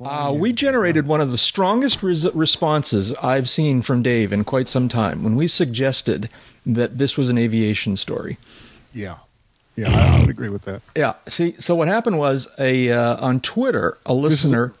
[0.00, 4.68] Uh, we generated one of the strongest res- responses I've seen from Dave in quite
[4.68, 6.28] some time when we suggested
[6.66, 8.38] that this was an aviation story.
[8.92, 9.16] Yeah.
[9.76, 10.80] Yeah, I, would agree with that.
[10.94, 11.14] Yeah.
[11.28, 14.68] See, so what happened was a uh, on Twitter, a listener.
[14.68, 14.76] This,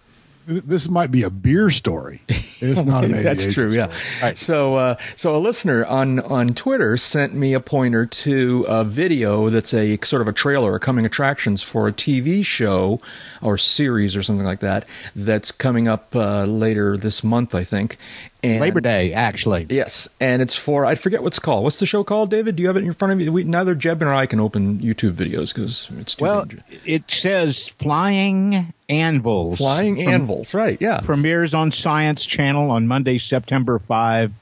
[0.46, 2.22] this might be a beer story.
[2.28, 3.72] It's not an That's true.
[3.72, 3.88] Yeah.
[3.88, 4.00] story.
[4.20, 4.38] All right.
[4.38, 9.48] So, uh, so a listener on on Twitter sent me a pointer to a video
[9.50, 13.00] that's a sort of a trailer, or coming attractions for a TV show
[13.42, 17.98] or series or something like that that's coming up uh, later this month, I think.
[18.42, 19.66] And Labor Day, actually.
[19.70, 21.64] Yes, and it's for I forget what's called.
[21.64, 22.56] What's the show called, David?
[22.56, 23.32] Do you have it in front of you?
[23.32, 26.64] We, neither Jeb nor I can open YouTube videos because it's too Well, dangerous.
[26.84, 29.58] it says Flying Anvils.
[29.58, 30.80] Flying From- anvils, right?
[30.80, 31.00] Yeah.
[31.00, 34.32] Premieres on Science Channel on Monday, September 5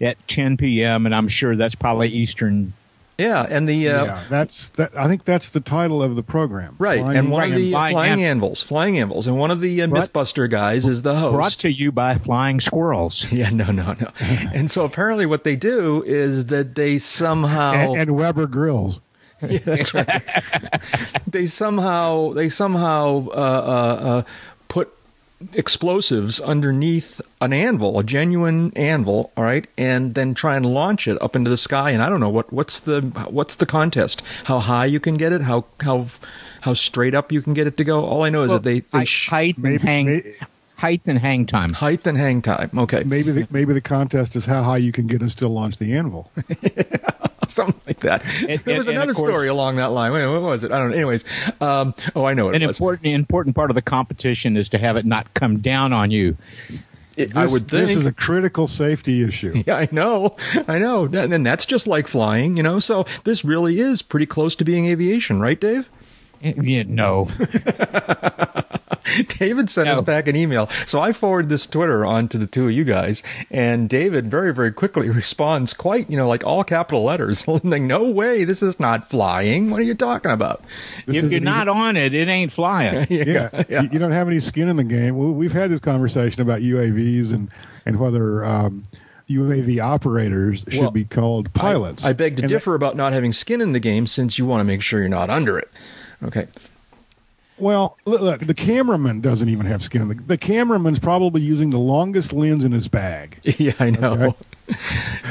[0.00, 2.72] at 10 p.m., and I'm sure that's probably Eastern.
[3.16, 4.96] Yeah, and the uh, yeah, that's that.
[4.96, 6.74] I think that's the title of the program.
[6.78, 9.52] right, Flying- and one of the uh, Flying flying, An- anvils, flying anvils, and one
[9.52, 11.32] of the uh, Brought- MythBuster guys is the host.
[11.34, 13.26] Brought to you by Flying Squirrels.
[13.32, 14.08] yeah, no, no, no.
[14.20, 19.00] and so apparently, what they do is that they somehow and, and Weber Grills.
[19.46, 20.22] Yeah, that's right.
[21.26, 24.22] they somehow they somehow uh, uh, uh,
[24.68, 24.90] put
[25.52, 31.20] explosives underneath an anvil, a genuine anvil, all right, and then try and launch it
[31.22, 31.90] up into the sky.
[31.90, 34.22] And I don't know what what's the what's the contest?
[34.44, 35.40] How high you can get it?
[35.42, 36.06] How how
[36.60, 38.04] how straight up you can get it to go?
[38.04, 40.34] All I know is that they, they height, sh- height and Maybe- hang may-
[40.76, 41.72] height and hang time.
[41.72, 42.70] height and hang time.
[42.76, 45.78] Okay, Maybe the maybe the contest is how high you can get and still launch
[45.78, 46.30] the anvil.
[47.54, 48.22] something like that.
[48.48, 50.12] And- there was and- and another of course- story along that line.
[50.12, 50.72] Wait, what was it?
[50.72, 50.96] I don't know.
[50.96, 51.24] Anyways,
[51.60, 52.78] um, oh, I know what An it was.
[52.78, 56.36] important important part of the competition is to have it not come down on you.
[57.16, 59.62] It- I This- would think this is a critical safety issue.
[59.66, 62.80] Yeah, I know, I know, That- and that's just like flying, you know.
[62.80, 65.88] So this really is pretty close to being aviation, right, Dave?
[66.44, 67.28] Yeah, no.
[69.38, 72.64] David sent us back an email, so I forward this Twitter on to the two
[72.66, 77.04] of you guys, and David very, very quickly responds, quite, you know, like all capital
[77.04, 79.70] letters, like, "No way, this is not flying.
[79.70, 80.62] What are you talking about?"
[81.06, 83.06] This if you're isn't not on it, it ain't flying.
[83.10, 85.16] yeah, You, you don't have any skin in the game.
[85.16, 87.50] We- We've had this conversation about UAVs and
[87.84, 88.84] and whether um,
[89.28, 92.04] UAV operators should Well, be called pilots.
[92.04, 94.46] I, I beg to And differ about not having skin in the game, since you
[94.46, 95.70] want to make sure you're not under it.
[96.24, 96.46] Okay.
[97.56, 100.14] Well, look, look, the cameraman doesn't even have skin in the.
[100.14, 103.38] The cameraman's probably using the longest lens in his bag.
[103.58, 104.12] Yeah, I know.
[104.14, 104.34] Okay.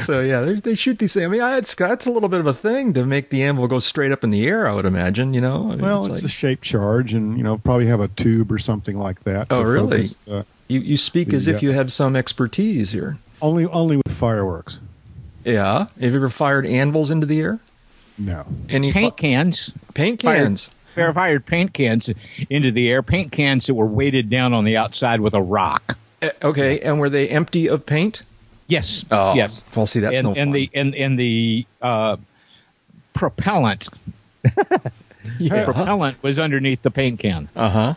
[0.00, 1.24] So yeah, they, they shoot these things.
[1.26, 3.66] I mean, I, it's that's a little bit of a thing to make the anvil
[3.66, 4.68] go straight up in the air.
[4.68, 5.34] I would imagine.
[5.34, 5.66] You know.
[5.66, 8.50] I mean, Well, it's, like- a shaped charge, and you know probably have a tube
[8.52, 9.48] or something like that.
[9.50, 9.96] Oh, to really?
[10.06, 13.18] focus, uh, you you speak as if uh, you have some expertise here.
[13.42, 14.78] only only with fireworks.
[15.44, 15.78] Yeah.
[15.78, 17.58] Have you ever fired anvils into the air?
[18.18, 18.44] No.
[18.68, 19.72] Any fi- Paint cans.
[19.94, 20.66] paint cans?
[20.68, 22.10] Fair fired paint cans
[22.50, 23.02] into the air.
[23.02, 25.96] Paint cans that were weighted down on the outside with a rock.
[26.22, 28.22] Eh, Okay, and were they empty of paint?
[28.66, 29.04] Yes.
[29.10, 29.66] Oh, yes.
[29.76, 30.52] Well, see, that's and, no and fun.
[30.52, 32.16] the and, and the uh,
[33.12, 33.88] propellant
[35.38, 35.64] yeah.
[35.64, 37.48] propellant was underneath the paint can.
[37.54, 37.94] Uh huh.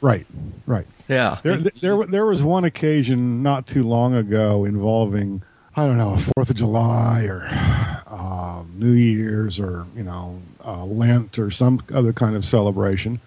[0.00, 0.26] Right.
[0.66, 0.86] Right.
[1.08, 1.38] Yeah.
[1.42, 5.42] There, there, there was one occasion not too long ago involving,
[5.74, 10.84] I don't know, a Fourth of July or uh, New Year's or you know uh,
[10.84, 13.20] Lent or some other kind of celebration,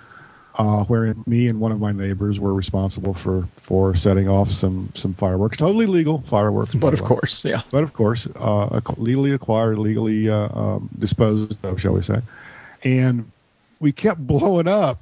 [0.58, 4.92] uh, where me and one of my neighbors were responsible for for setting off some
[4.96, 7.08] some fireworks, totally legal fireworks, But of way.
[7.08, 7.62] course, yeah.
[7.70, 12.22] But of course, uh, ac- legally acquired, legally uh, um, disposed of, shall we say?
[12.84, 13.32] And
[13.80, 15.00] we kept blowing up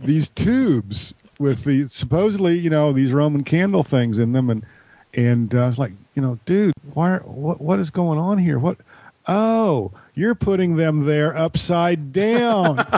[0.00, 4.64] these tubes with the supposedly, you know, these Roman candle things in them, and
[5.18, 7.14] and uh, I was like, you know, dude, why?
[7.14, 8.58] Are, what what is going on here?
[8.58, 8.78] What?
[9.26, 12.86] Oh, you're putting them there upside down.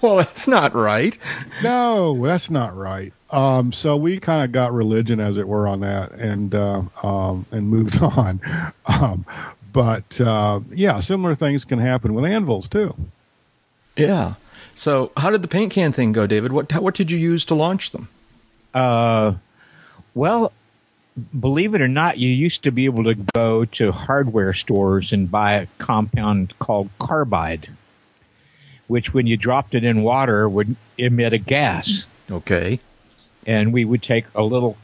[0.00, 1.16] Well, that's not right.
[1.62, 3.12] no, that's not right.
[3.30, 7.46] Um, so we kind of got religion, as it were, on that, and uh, um,
[7.52, 8.40] and moved on.
[8.86, 9.24] Um,
[9.72, 12.96] but uh, yeah, similar things can happen with anvils too.
[13.96, 14.34] Yeah.
[14.74, 16.52] So, how did the paint can thing go, David?
[16.52, 18.08] What what did you use to launch them?
[18.74, 19.34] Uh,
[20.18, 20.52] well,
[21.38, 25.30] believe it or not, you used to be able to go to hardware stores and
[25.30, 27.68] buy a compound called carbide,
[28.88, 32.08] which, when you dropped it in water, would emit a gas.
[32.28, 32.80] Okay.
[33.46, 34.76] And we would take a little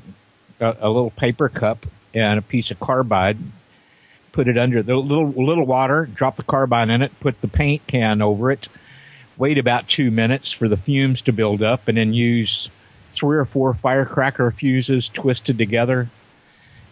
[0.60, 1.84] a, a little paper cup
[2.14, 3.36] and a piece of carbide,
[4.30, 7.84] put it under the little little water, drop the carbide in it, put the paint
[7.88, 8.68] can over it,
[9.36, 12.70] wait about two minutes for the fumes to build up, and then use
[13.14, 16.08] three or four firecracker fuses twisted together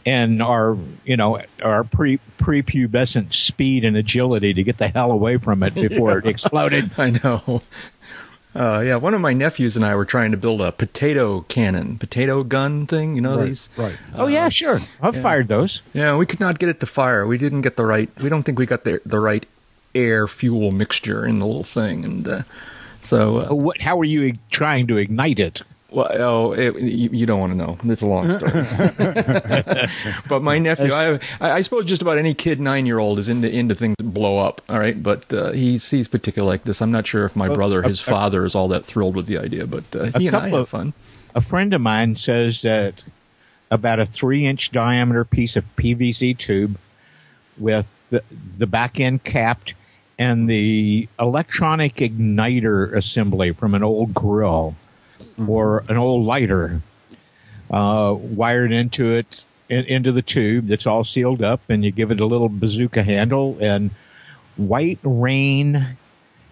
[0.04, 5.36] and our you know our pre prepubescent speed and agility to get the hell away
[5.36, 6.90] from it before it exploded.
[6.98, 7.62] I know.
[8.54, 11.96] Uh, yeah, one of my nephews and I were trying to build a potato cannon,
[11.96, 13.14] potato gun thing.
[13.14, 13.70] You know right, these?
[13.76, 13.96] right.
[14.14, 14.80] Oh yeah, sure.
[15.00, 15.82] I've fired those.
[15.94, 17.26] Yeah, we could not get it to fire.
[17.26, 18.10] We didn't get the right.
[18.20, 19.46] We don't think we got the the right
[19.94, 22.42] air fuel mixture in the little thing, and uh,
[23.00, 23.80] so uh, What?
[23.80, 25.62] How are you trying to ignite it?
[25.92, 27.78] Well, oh, it, you, you don't want to know.
[27.84, 28.52] It's a long story.
[30.28, 33.28] but my nephew, I, I I suppose just about any kid nine year old is
[33.28, 34.62] into into things that blow up.
[34.68, 36.80] All right, but uh, he's he's particular like this.
[36.80, 39.16] I'm not sure if my Well, brother, a- his a- father, is all that thrilled
[39.16, 40.92] with the idea, but uh, A he and I couple have of- fun.
[41.34, 43.02] A friend of mine says that
[43.70, 46.76] about a three-inch diameter piece of PVC tube
[47.56, 48.22] with the,
[48.58, 49.72] the back end capped
[50.18, 54.76] and the electronic igniter assembly from an old grill
[55.48, 56.82] or an old lighter
[57.70, 62.10] uh, wired into it in, into the tube that's all sealed up and you give
[62.10, 63.90] it a little bazooka handle and
[64.56, 65.96] white rain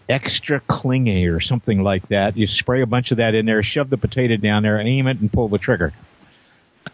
[0.09, 2.37] extra clingy or something like that.
[2.37, 5.21] You spray a bunch of that in there, shove the potato down there, aim it,
[5.21, 5.93] and pull the trigger.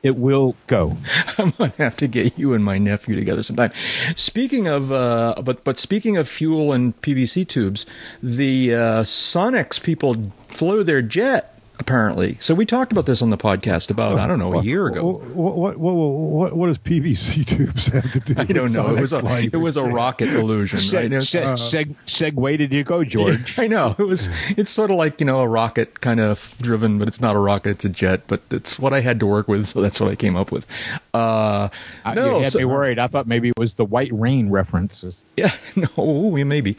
[0.03, 0.97] It will go.
[1.39, 3.73] I'm gonna have to get you and my nephew together sometime.
[4.17, 7.87] Speaking of, uh, but but speaking of fuel and PVC tubes,
[8.23, 12.37] the uh, Sonex people flew their jet apparently.
[12.41, 15.05] So we talked about this on the podcast about I don't know a year ago.
[15.05, 18.35] What what what what, what does PVC tubes have to do?
[18.37, 18.95] I don't know.
[18.95, 21.11] It was a it was a rocket illusion, right?
[21.11, 23.59] Seg, uh, seg, seg, segue did you go, George?
[23.59, 24.29] I know it was.
[24.51, 27.39] It's sort of like you know a rocket kind of driven, but it's not a
[27.39, 28.23] rocket; it's a jet.
[28.27, 30.67] But it's what I had to work with, so that's what I came up with.
[31.15, 31.69] Uh,
[32.05, 32.99] Uh, no, you had so- me worried.
[32.99, 35.25] I thought maybe it was the white rain references.
[35.37, 36.77] Yeah, no, we maybe.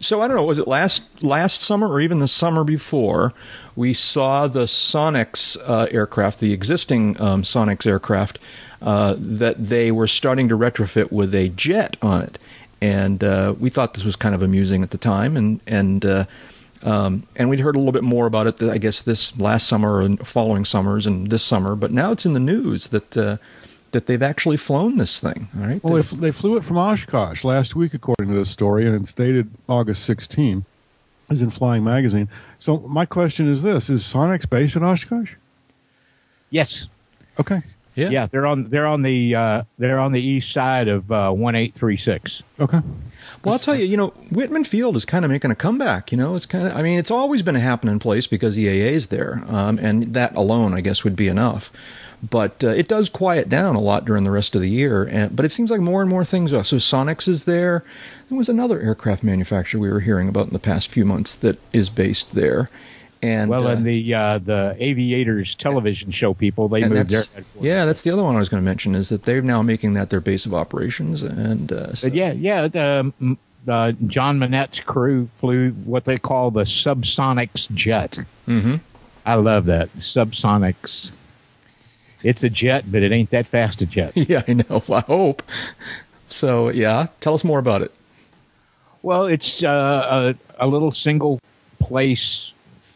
[0.00, 0.44] So I don't know.
[0.44, 3.34] Was it last last summer or even the summer before?
[3.76, 8.38] We saw the Sonex uh, aircraft, the existing um, Sonex aircraft,
[8.80, 12.38] uh, that they were starting to retrofit with a jet on it,
[12.80, 16.04] and uh, we thought this was kind of amusing at the time, and and.
[16.04, 16.24] Uh,
[16.82, 20.00] um, and we'd heard a little bit more about it, I guess, this last summer
[20.00, 21.76] and following summers and this summer.
[21.76, 23.36] But now it's in the news that uh,
[23.92, 25.48] that they've actually flown this thing.
[25.60, 28.50] All right, Well, they, f- they flew it from Oshkosh last week, according to this
[28.50, 30.64] story, and it's dated August 16.
[31.30, 32.28] Is in Flying Magazine.
[32.58, 35.34] So my question is this: Is Sonex based in Oshkosh?
[36.50, 36.88] Yes.
[37.38, 37.62] Okay.
[37.96, 38.08] Yeah.
[38.10, 41.54] yeah, they're on they're on the uh, they're on the east side of uh, one
[41.54, 42.42] eight three six.
[42.58, 42.80] Okay.
[43.44, 46.10] Well, I'll tell you, you know, Wittman Field is kind of making a comeback.
[46.12, 48.92] You know, it's kind of, I mean, it's always been a happening place because EAA
[48.92, 51.70] is there, um, and that alone, I guess, would be enough.
[52.28, 55.04] But uh, it does quiet down a lot during the rest of the year.
[55.04, 56.64] And, but it seems like more and more things are.
[56.64, 57.82] So Sonex is there.
[58.28, 61.58] There was another aircraft manufacturer we were hearing about in the past few months that
[61.72, 62.68] is based there.
[63.22, 67.46] And Well, uh, and the uh, the aviators television show people they moved their that's,
[67.60, 69.94] yeah, that's the other one I was going to mention is that they're now making
[69.94, 71.22] that their base of operations.
[71.22, 72.68] And uh, so, But yeah, yeah.
[72.68, 73.38] The, um,
[73.68, 78.18] uh, John Monnett's crew flew what they call the SubSonex jet.
[78.46, 78.76] hmm
[79.26, 81.12] I love that SubSonex.
[82.22, 84.12] It's a jet, but it ain't that fast a jet.
[84.16, 84.82] yeah, I know.
[84.90, 85.42] I hope.
[86.28, 87.92] So yeah, tell us more about it.
[89.02, 91.40] Well, it's uh, a, a little single
[91.78, 92.52] place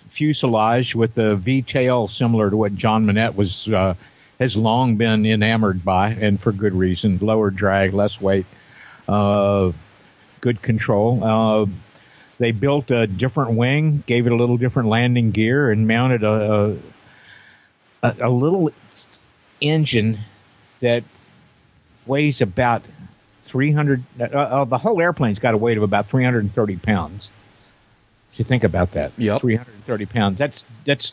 [0.09, 3.95] fuselage with a V tail similar to what John Monnett was uh,
[4.39, 7.19] has long been enamored by, and for good reason.
[7.21, 8.47] Lower drag, less weight,
[9.09, 9.73] uh,
[10.41, 11.25] good control.
[11.25, 11.67] Uh,
[12.39, 16.77] they built a different wing, gave it a little different landing gear, and mounted a
[18.03, 18.71] a, a, a little
[19.61, 20.19] engine
[20.81, 21.03] that
[22.07, 22.83] weighs about
[23.45, 27.31] 300 uh, uh, the whole airplane's got a weight of about 330 pounds
[28.31, 29.41] so you think about that Yep.
[29.41, 31.13] 330 pounds that's that's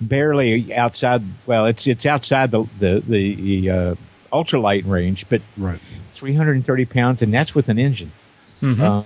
[0.00, 3.94] barely outside well it's it's outside the the the uh,
[4.32, 5.78] ultralight range but Right.
[6.14, 8.12] 330 pounds and that's with an engine
[8.60, 8.80] Mm-hmm.
[8.80, 9.02] uh,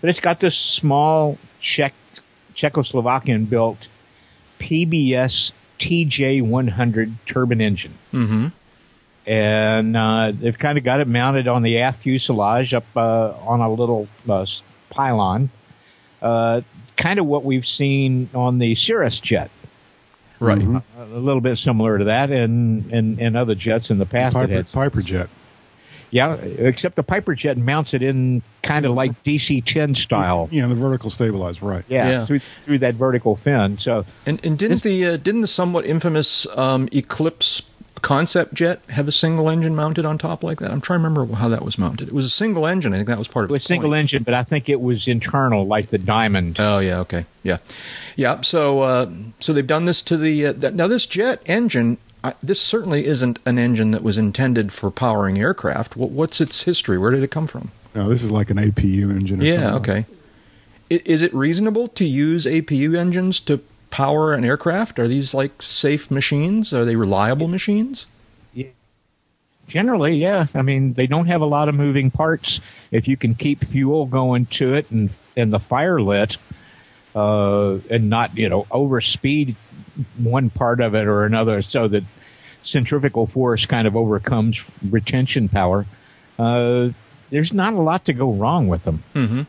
[0.00, 1.92] but it's got this small Czech
[2.54, 3.88] Czechoslovakian built
[4.58, 8.46] PBS TJ100 turbine engine Mm-hmm.
[9.26, 13.60] and uh, they've kind of got it mounted on the aft fuselage up uh, on
[13.60, 14.46] a little uh,
[14.90, 15.50] pylon.
[16.22, 16.62] Uh,
[16.96, 19.50] kind of what we've seen on the Cirrus jet,
[20.40, 20.58] Right.
[20.58, 20.82] Mhm.
[20.98, 24.34] a little bit similar to that, and and, and other jets in the past.
[24.34, 25.28] that Piper, had- Piper jet.
[26.10, 30.48] Yeah, except the Piper jet mounts it in kind of like DC-10 style.
[30.50, 31.64] Yeah, the vertical stabilizer.
[31.64, 31.84] Right.
[31.88, 32.24] Yeah, Yeah.
[32.26, 33.78] through through that vertical fin.
[33.78, 37.62] So And and didn't This- the uh, didn't the somewhat infamous um, Eclipse
[38.00, 40.70] concept jet have a single engine mounted on top like that?
[40.70, 42.08] I'm trying to remember how that was mounted.
[42.08, 42.92] It was a single engine.
[42.94, 44.00] I think that was part of it was single point.
[44.00, 46.58] engine, but I think it was internal, like the Diamond.
[46.60, 47.58] Oh yeah, okay, yeah,
[48.16, 48.40] yeah.
[48.42, 49.10] So uh,
[49.40, 51.98] so they've done this to the uh, th- now this jet engine.
[52.24, 55.96] I, this certainly isn't an engine that was intended for powering aircraft.
[55.96, 56.98] What, what's its history?
[56.98, 57.70] Where did it come from?
[57.94, 59.40] No, this is like an APU engine.
[59.40, 59.92] Or Yeah, something.
[59.94, 60.06] okay.
[60.90, 63.60] I- Is it reasonable to use APU engines to
[63.90, 64.98] power an aircraft?
[64.98, 66.72] Are these like safe machines?
[66.72, 68.06] Are they reliable machines?
[69.68, 70.46] Generally, yeah.
[70.54, 72.62] I mean, they don't have a lot of moving parts.
[72.90, 76.38] If you can keep fuel going to it and and the fire lit,
[77.14, 79.56] uh, and not you know overspeed
[80.18, 82.04] one part of it or another, so that
[82.62, 85.86] centrifugal force kind of overcomes retention power.
[86.38, 86.90] Uh,
[87.30, 89.02] there's not a lot to go wrong with them.
[89.14, 89.42] Mm-hmm.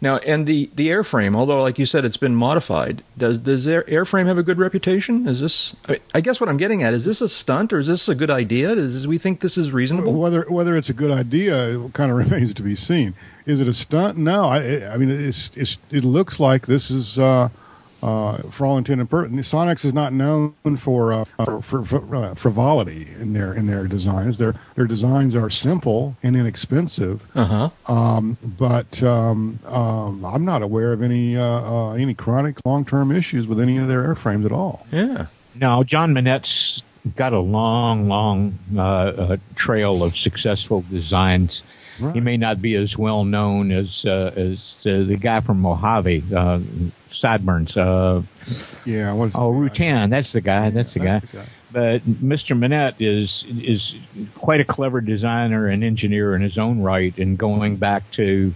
[0.00, 3.02] Now, and the, the airframe, although like you said, it's been modified.
[3.18, 5.26] Does does their airframe have a good reputation?
[5.26, 5.74] Is this?
[5.88, 8.14] I, I guess what I'm getting at is this a stunt or is this a
[8.14, 8.74] good idea?
[8.74, 10.12] Does we think this is reasonable?
[10.14, 13.14] Whether whether it's a good idea kind of remains to be seen.
[13.46, 14.16] Is it a stunt?
[14.16, 17.48] No, I, I mean it's, it's it looks like this is uh,
[18.04, 19.32] uh, for all intent and purpose.
[19.48, 23.86] Sonex is not known for, uh, for, for, for uh, frivolity in their in their
[23.86, 24.36] designs.
[24.38, 27.26] Their their designs are simple and inexpensive.
[27.34, 27.92] Uh huh.
[27.92, 33.10] Um, but um, um, I'm not aware of any uh, uh, any chronic long term
[33.10, 34.86] issues with any of their airframes at all.
[34.92, 35.26] Yeah.
[35.54, 36.82] No, John Monnett's
[37.16, 41.62] got a long, long uh, uh, trail of successful designs.
[42.00, 42.14] Right.
[42.14, 46.24] He may not be as well known as uh, as uh, the guy from Mojave,
[46.34, 46.58] uh,
[47.14, 47.76] Sideburns.
[47.76, 48.22] Uh,
[48.84, 49.12] Yeah.
[49.12, 50.70] What is oh, Rutan, that's the guy.
[50.70, 51.18] That's the guy.
[51.20, 51.46] The guy.
[51.72, 52.56] But Mr.
[52.56, 53.96] Monnett is is
[54.36, 58.54] quite a clever designer and engineer in his own right, and going back to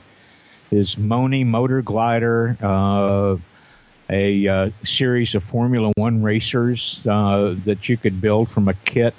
[0.71, 3.37] his Moni motor glider, uh,
[4.11, 9.15] a uh, series of Formula One racers uh, that you could build from a kit.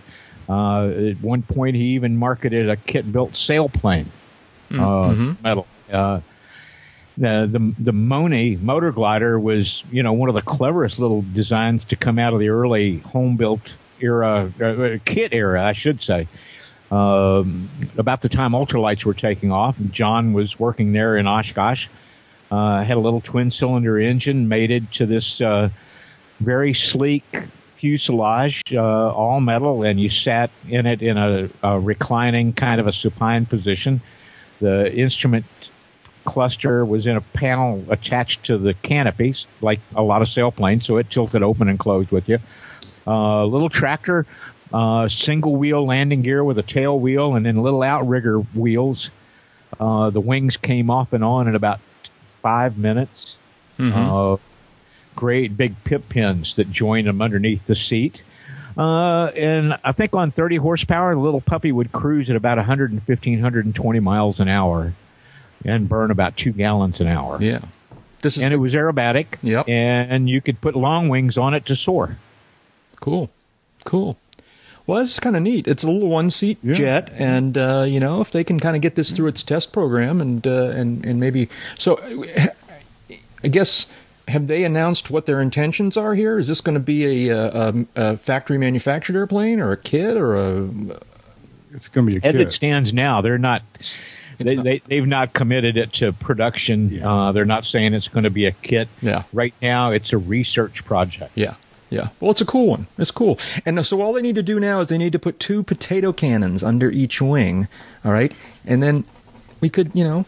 [0.48, 4.08] Uh, at one point, he even marketed a kit-built sailplane
[4.72, 5.44] uh, mhm.
[5.44, 5.68] metal.
[7.20, 11.24] Uh, the the the Moni motor glider was you know one of the cleverest little
[11.34, 16.02] designs to come out of the early home built era uh, kit era I should
[16.02, 16.28] say.
[16.92, 21.88] Um, about the time ultralights were taking off, John was working there in Oshkosh.
[22.50, 25.70] Uh, had a little twin cylinder engine mated to this uh,
[26.40, 27.44] very sleek
[27.76, 28.82] fuselage, uh,
[29.14, 33.46] all metal, and you sat in it in a, a reclining kind of a supine
[33.46, 34.02] position.
[34.60, 35.46] The instrument
[36.30, 40.98] cluster was in a panel attached to the canopies, like a lot of sailplanes, so
[40.98, 42.38] it tilted open and closed with you.
[43.08, 44.28] Uh, little tractor,
[44.72, 49.10] uh, single wheel landing gear with a tail wheel, and then little outrigger wheels.
[49.80, 51.80] Uh, the wings came off and on in about
[52.44, 53.38] five minutes.
[53.94, 54.38] Uh,
[55.16, 58.22] great big pip pins that joined them underneath the seat.
[58.78, 63.34] Uh, and I think on 30 horsepower, the little puppy would cruise at about 115,
[63.34, 64.94] 120 miles an hour
[65.66, 67.38] and burn about two gallons an hour.
[67.42, 67.60] Yeah.
[68.22, 69.28] This is And it was aerobatic.
[69.42, 69.70] Yep.
[69.70, 72.18] And you could put long wings on it to soar.
[73.00, 73.30] cool.
[73.86, 74.18] Cool.
[74.86, 75.68] Well, this is kind of neat.
[75.68, 76.74] It's a little one-seat Yeah.
[76.74, 79.72] jet, and uh, you know, if they can kind of get this through its test
[79.72, 81.48] program, and uh, and and maybe
[81.78, 82.48] so, uh,
[83.44, 83.86] I guess
[84.28, 86.40] have they announced what their intentions are here?
[86.40, 90.36] Is this going to be a, a, a factory manufactured airplane, or a kit, or
[90.36, 90.70] a
[91.74, 92.48] It's going to be a As kit.
[92.48, 93.62] it stands now, they're not.
[94.40, 96.90] They, they, they've not committed it to production.
[96.90, 97.12] Yeah.
[97.12, 98.88] Uh, they're not saying it's going to be a kit.
[99.02, 99.24] Yeah.
[99.34, 101.32] Right now, it's a research project.
[101.36, 101.56] Yeah,
[101.90, 102.10] yeah.
[102.20, 102.88] Well, it's a cool one.
[102.98, 103.38] It's cool.
[103.66, 106.14] And so all they need to do now is they need to put two potato
[106.14, 107.68] cannons under each wing.
[108.06, 108.34] All right,
[108.66, 109.04] and then
[109.60, 110.26] we could, you know,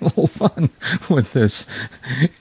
[0.02, 0.70] a little fun
[1.10, 1.66] with this.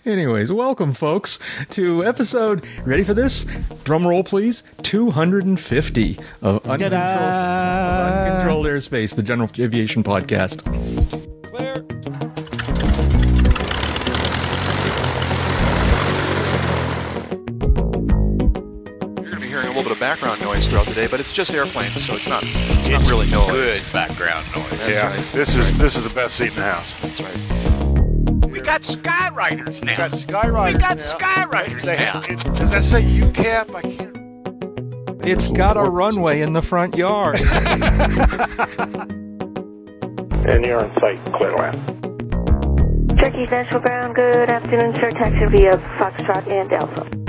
[0.05, 1.39] Anyways, welcome, folks,
[1.71, 2.65] to episode.
[2.85, 3.45] Ready for this?
[3.83, 4.63] Drum roll, please.
[4.83, 8.29] 250 of uncontrolled, Ta-da!
[8.31, 10.63] uncontrolled airspace, the General Aviation Podcast.
[11.43, 12.28] Clear.
[20.00, 23.29] Background noise throughout the day, but it's just airplanes, so it's not it's, not really
[23.29, 23.82] noise.
[23.82, 24.70] Good background noise.
[24.72, 25.32] That's yeah, right.
[25.34, 26.96] this is this is the best seat in the house.
[27.01, 28.50] That's right.
[28.50, 29.91] We got Skyriders now.
[29.91, 30.74] We got Skyriders.
[30.74, 31.03] We got now.
[31.03, 32.22] Skywriters They now.
[32.24, 33.75] it- does that say UCAP?
[33.75, 35.25] I can't.
[35.27, 37.39] It's got a runway in the front yard.
[40.50, 41.77] And you're on site, Clearland.
[43.20, 45.12] Turkey Central Ground, good afternoon, sir.
[45.12, 47.28] Taxi via Foxtrot and Alpha.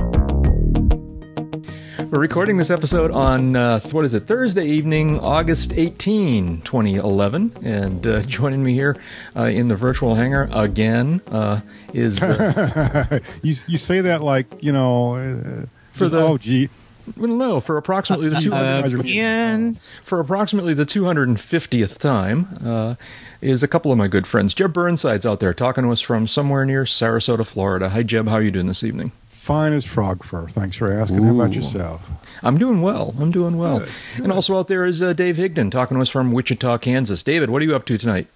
[2.09, 7.53] We're recording this episode on, uh, what is it, Thursday evening, August 18, 2011.
[7.63, 8.97] And uh, joining me here
[9.37, 11.61] uh, in the virtual hangar again uh,
[11.93, 16.69] is, uh, you you say that like you know uh, For the- oh gee
[17.17, 18.83] well, no, for approximately the two, Uh,
[20.05, 22.95] for approximately the 250th time uh,
[23.41, 24.55] is a couple of my good friends.
[24.55, 27.89] Jeb Burnside's out there talking to us from somewhere near Sarasota, Florida.
[27.89, 28.29] Hi, Jeb.
[28.29, 29.11] How are you doing this evening?
[29.51, 30.47] Fine as frog fur.
[30.49, 31.25] Thanks for asking.
[31.25, 32.09] How about yourself?
[32.45, 33.13] I'm doing well.
[33.19, 33.81] I'm doing well.
[33.81, 33.89] Good,
[34.23, 37.25] And also out there is uh, Dave Higdon talking to us from Wichita, Kansas.
[37.25, 38.29] David, what are you up to tonight?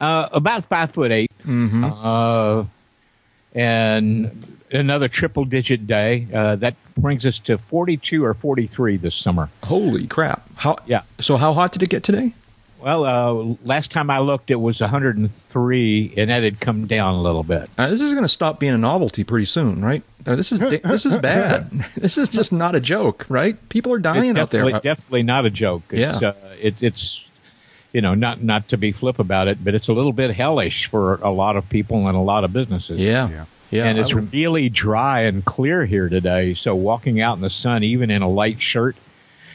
[0.00, 1.84] uh, about five foot eight, Mm-hmm.
[1.84, 2.64] Uh,
[3.54, 6.26] and another triple digit day.
[6.34, 9.48] Uh, that brings us to 42 or 43 this summer.
[9.62, 10.42] Holy crap!
[10.56, 10.76] How?
[10.86, 11.02] Yeah.
[11.20, 12.34] So how hot did it get today?
[12.82, 17.22] Well, uh, last time I looked, it was 103, and that had come down a
[17.22, 17.70] little bit.
[17.78, 20.02] Uh, this is going to stop being a novelty pretty soon, right?
[20.26, 21.70] Uh, this is this is bad.
[21.96, 23.56] this is just not a joke, right?
[23.68, 24.62] People are dying out there.
[24.64, 25.82] definitely, definitely not a joke.
[25.90, 26.28] It's, Yeah.
[26.28, 27.24] uh, it, it's
[27.92, 30.86] you know not not to be flip about it, but it's a little bit hellish
[30.86, 33.00] for a lot of people and a lot of businesses.
[33.00, 33.28] yeah.
[33.28, 33.44] Yeah.
[33.70, 33.84] Yeah.
[33.86, 36.52] and it's would- really dry and clear here today.
[36.54, 38.96] So walking out in the sun, even in a light shirt,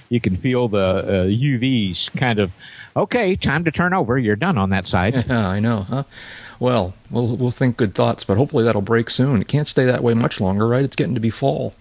[0.09, 2.51] you can feel the uh, UVs kind of.
[2.97, 4.17] Okay, time to turn over.
[4.17, 5.13] You're done on that side.
[5.27, 6.03] Yeah, I know, huh?
[6.59, 9.39] Well, we'll we'll think good thoughts, but hopefully that'll break soon.
[9.41, 10.83] It can't stay that way much longer, right?
[10.83, 11.75] It's getting to be fall.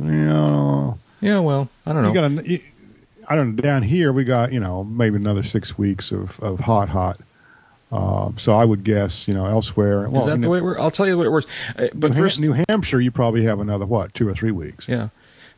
[0.00, 0.94] Yeah.
[1.20, 2.08] Yeah, well, I don't know.
[2.08, 2.62] You got a, you-
[3.26, 3.62] I don't know.
[3.62, 7.18] Down here, we got you know maybe another six weeks of, of hot, hot.
[7.90, 10.08] Um, so I would guess you know elsewhere.
[10.10, 10.80] Well, is that in the way it works?
[10.80, 11.46] I'll tell you the way it works.
[11.76, 14.50] Uh, But New, first, Ham- New Hampshire, you probably have another what two or three
[14.50, 14.86] weeks.
[14.88, 15.08] yeah.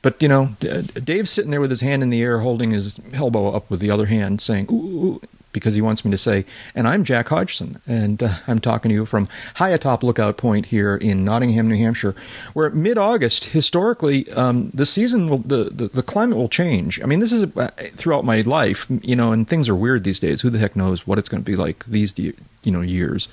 [0.03, 3.51] But you know, Dave's sitting there with his hand in the air, holding his elbow
[3.51, 5.21] up with the other hand, saying "ooh,", ooh, ooh,"
[5.53, 6.45] because he wants me to say.
[6.75, 10.67] And I'm Jack Hodgson, and uh, I'm talking to you from high atop Lookout Point
[10.67, 12.15] here in Nottingham, New Hampshire,
[12.53, 17.03] where mid-August, historically, um, the season, will, the, the the climate will change.
[17.03, 20.21] I mean, this is uh, throughout my life, you know, and things are weird these
[20.21, 20.41] days.
[20.41, 22.35] Who the heck knows what it's going to be like these, you
[22.65, 23.29] know, years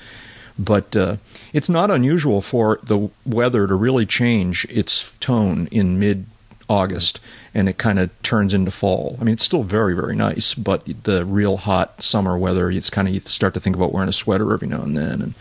[0.57, 1.17] but uh,
[1.51, 6.25] it's not unusual for the weather to really change its tone in mid
[6.69, 7.19] August
[7.53, 9.17] and it kind of turns into fall.
[9.19, 13.07] I mean, it's still very, very nice, but the real hot summer weather, it's kind
[13.07, 15.21] of you start to think about wearing a sweater every now and then.
[15.21, 15.33] And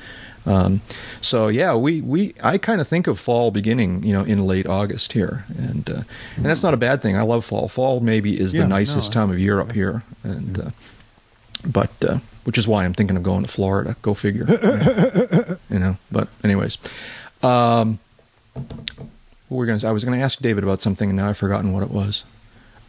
[0.45, 0.81] um,
[1.21, 4.67] so, yeah, we, we I kind of think of fall beginning, you know, in late
[4.67, 6.03] August here, and uh,
[6.37, 7.17] and that's not a bad thing.
[7.17, 7.69] I love fall.
[7.69, 10.71] Fall maybe is Yeah, the nicest I- time of year up here, and uh,
[11.65, 13.95] but uh, which is why I'm thinking of going to Florida.
[14.03, 15.57] Go figure.
[15.71, 15.97] you know.
[16.11, 16.77] But anyways,
[17.45, 18.01] um,
[19.53, 19.89] were we gonna?
[19.89, 22.25] I was gonna ask David about something, and now I've forgotten what it was.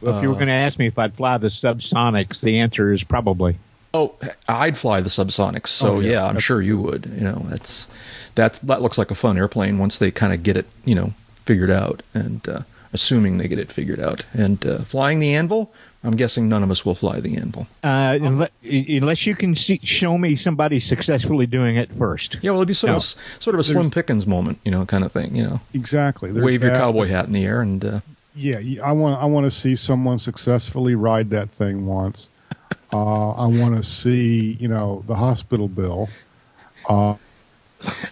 [0.01, 2.60] Well, if you were Uh, going to ask me if I'd fly the SubSonex, the
[2.60, 3.56] answer is probably.
[3.93, 4.15] Oh,
[4.49, 5.67] I'd fly the SubSonex.
[5.67, 7.06] So Oh, yeah, yeah, I'm that's- sure you would.
[7.06, 7.88] You know, that's
[8.36, 11.13] that's that looks like a fun airplane once they kind of get it, you know,
[11.45, 12.60] figured out, and uh,
[12.91, 14.26] assuming they get it figured out.
[14.34, 15.71] And uh, flying the Anvil,
[16.04, 17.66] I'm guessing none of us will fly the Anvil.
[17.84, 22.39] Uh, unless, unless you can see, show me somebody successfully doing it first.
[22.42, 22.98] Yeah, well, it'd be sort No.
[22.98, 23.04] of
[23.39, 25.36] sort of a Slim Pickens moment, you know, kind of thing.
[25.36, 26.32] You know, Exactly.
[26.32, 27.84] There's wave your cowboy hat in the air and.
[27.86, 28.00] Uh,
[28.36, 32.30] Yeah, I want I want to see someone successfully ride that thing once.
[32.92, 36.10] Uh, I want to see you know the hospital bill.
[36.88, 37.16] Uh,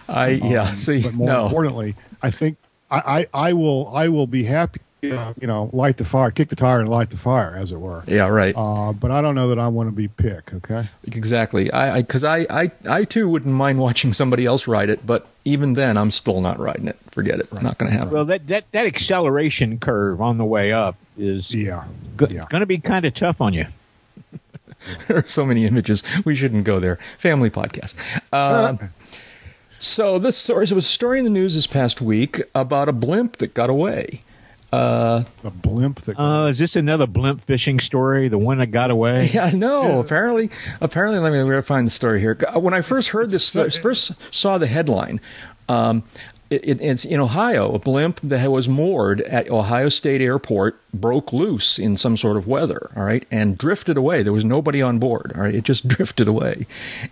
[0.10, 0.70] I yeah.
[0.70, 1.46] um, See, but more no.
[1.46, 2.58] importantly, I think
[2.90, 4.82] I, I, I will I will be happy.
[5.04, 7.78] Uh, you know, light the fire, kick the tire, and light the fire, as it
[7.80, 8.04] were.
[8.06, 8.54] Yeah, right.
[8.56, 10.54] Uh, but I don't know that I want to be pick.
[10.54, 10.88] Okay.
[11.06, 11.72] Exactly.
[11.72, 15.74] I because I, I, I too wouldn't mind watching somebody else ride it, but even
[15.74, 17.00] then, I'm still not riding it.
[17.14, 17.52] Forget it.
[17.52, 18.14] Not going to happen.
[18.14, 21.86] Well, that, that, that acceleration curve on the way up is Yeah.
[22.16, 22.46] go- yeah.
[22.50, 23.66] going to be kind of tough on you.
[25.08, 26.04] there are so many images.
[26.26, 27.00] We shouldn't go there.
[27.18, 27.96] Family podcast.
[28.32, 28.80] Um,
[29.80, 32.94] so this story there was a story in the news this past week about a
[32.94, 34.22] blimp that got away.
[34.72, 36.18] Uh, A blimp that.
[36.20, 38.30] Uh, is this another blimp fishing story?
[38.30, 39.30] The one that got away?
[39.34, 40.00] yeah, no.
[40.00, 42.38] Apparently, apparently, let me let find the story here.
[42.56, 45.20] When I first heard this, so- first saw the headline.
[45.68, 46.04] Um,
[46.50, 47.74] it, it, it's in Ohio.
[47.74, 52.46] A blimp that was moored at Ohio State Airport broke loose in some sort of
[52.46, 52.92] weather.
[52.96, 54.24] All right, and drifted away.
[54.24, 55.32] There was nobody on board.
[55.36, 56.66] All right, it just drifted away.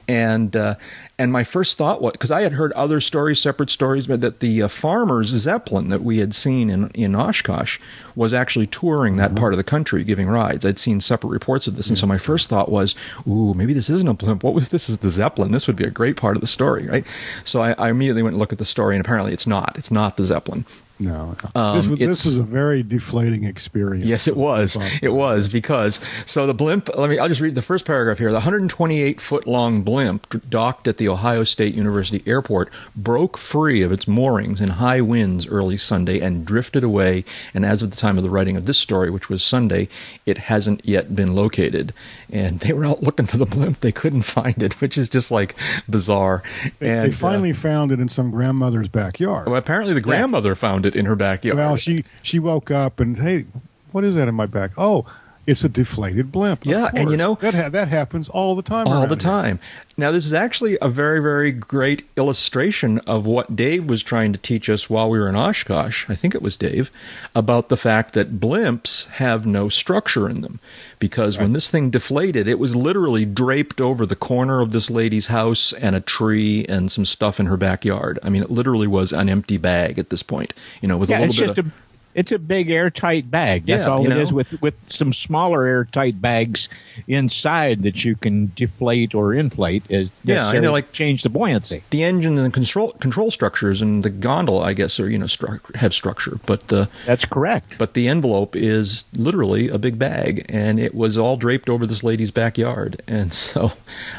[0.09, 0.75] And uh,
[1.19, 4.39] and my first thought was because I had heard other stories, separate stories, but that
[4.39, 7.77] the uh, farmers Zeppelin that we had seen in in Oshkosh
[8.15, 10.65] was actually touring that part of the country, giving rides.
[10.65, 12.95] I'd seen separate reports of this, and so my first thought was,
[13.27, 14.43] "Ooh, maybe this isn't a blimp.
[14.43, 14.89] What was this?
[14.89, 15.51] Is the Zeppelin?
[15.51, 17.05] This would be a great part of the story, right?"
[17.43, 19.77] So I, I immediately went and looked at the story, and apparently it's not.
[19.77, 20.65] It's not the Zeppelin.
[20.99, 21.35] No.
[21.55, 24.05] um, this, was, this is a very deflating experience.
[24.05, 24.77] Yes, it was.
[25.01, 26.89] It was because so the blimp.
[26.95, 27.17] Let me.
[27.19, 28.29] I'll just read the first paragraph here.
[28.29, 33.91] The 128 foot long blimp docked at the Ohio State University Airport broke free of
[33.91, 37.23] its moorings in high winds early Sunday and drifted away.
[37.53, 39.87] And as of the time of the writing of this story, which was Sunday,
[40.25, 41.93] it hasn't yet been located.
[42.31, 43.79] And they were out looking for the blimp.
[43.79, 45.55] They couldn't find it, which is just like
[45.87, 46.43] bizarre.
[46.79, 49.47] They, and they finally uh, found it in some grandmother's backyard.
[49.47, 51.57] well, apparently the grandmother found it in her backyard.
[51.57, 53.45] Well, she she woke up and hey,
[53.91, 54.71] what is that in my back?
[54.77, 55.05] Oh,
[55.49, 56.61] It's a deflated blimp.
[56.61, 58.85] of Yeah, and you know- that ha- that happens all the time.
[58.87, 59.31] all around the here.
[59.31, 59.59] time.
[59.97, 64.39] Now, this is actually a very, very great illustration of what Dave was trying to
[64.39, 66.05] teach us while we were in Oshkosh.
[66.07, 66.91] I think it was Dave
[67.35, 70.59] about the fact that blimps have no structure in them,
[70.99, 75.25] because when this thing deflated, it was literally draped over the corner of this lady's
[75.27, 78.19] house and a tree and some stuff in her backyard.
[78.23, 80.53] I mean, it literally was an empty bag at this point.
[80.81, 81.71] You know, with a Yeah, little it's bit just of a
[82.19, 83.65] it's a big airtight bag.
[83.65, 84.35] That's Yeah, all it is know.
[84.37, 86.67] with with some smaller airtight bags
[87.07, 91.81] inside that you can deflate or inflate as Yeah, and know, like- change the buoyancy.
[91.91, 95.25] the engine and the control control structures and the gondola, I guess, are you know
[95.27, 97.77] stru- have structure, but the That's correct.
[97.77, 102.03] but the envelope is literally a big bag, and it was all draped over this
[102.03, 103.71] lady's backyard, and so.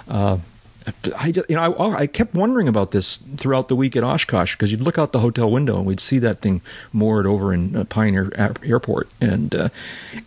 [0.09, 0.39] Uh,
[1.15, 4.71] I, you know, I, I kept wondering about this throughout the week at Oshkosh because
[4.73, 6.63] you'd look out the hotel window and we'd see that thing
[6.93, 8.31] moored over in uh, Pioneer
[8.65, 9.69] Airport, and uh,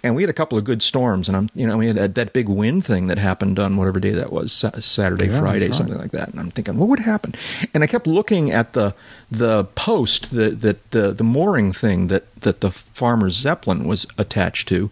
[0.03, 2.15] and we had a couple of good storms, and I'm, you know, we had that,
[2.15, 5.97] that big wind thing that happened on whatever day that was, Saturday, Yeah, Friday, something
[5.97, 7.33] like that, and I'm thinking, what would happen?
[7.73, 8.93] And I kept looking at the
[9.31, 14.67] the post, the that the the mooring thing that that the farmer's zeppelin was attached
[14.69, 14.91] to,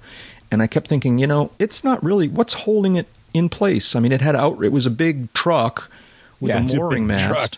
[0.51, 3.95] and I kept thinking, you know, it's not really what's holding it in place.
[3.95, 4.63] I mean, it had out.
[4.63, 5.89] It was a big truck
[6.39, 7.27] with Yeah, a it's a mooring mast.
[7.27, 7.51] truck.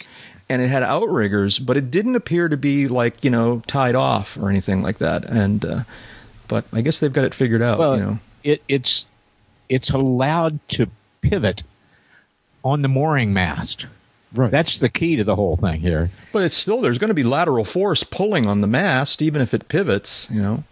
[0.49, 4.38] And it had outriggers, but it didn't appear to be like you know tied off
[4.38, 5.25] or anything like that.
[5.25, 5.79] And uh,
[6.47, 7.79] but I guess they've got it figured out.
[7.79, 9.07] Well, you know, it, it's
[9.69, 10.88] it's allowed to
[11.21, 11.63] pivot
[12.63, 13.88] on the mooring mast.
[14.33, 14.51] Right.
[14.51, 16.09] That's the key to the whole thing here.
[16.31, 19.53] but it's still there's going to be lateral force pulling on the mast, even if
[19.53, 20.27] it pivots.
[20.29, 20.63] You know.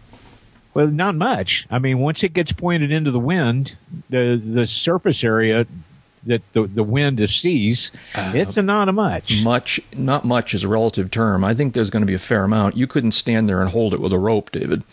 [0.74, 1.68] Well, not much.
[1.70, 3.78] I mean, once it gets pointed into the wind,
[4.10, 5.66] the the surface area
[6.26, 9.44] that the the wind sees, uh, it's a not a much.
[9.44, 11.44] Much, not much is a relative term.
[11.44, 12.78] I think there's going to be a fair amount.
[12.78, 14.84] You couldn't stand there and hold it with a rope, David.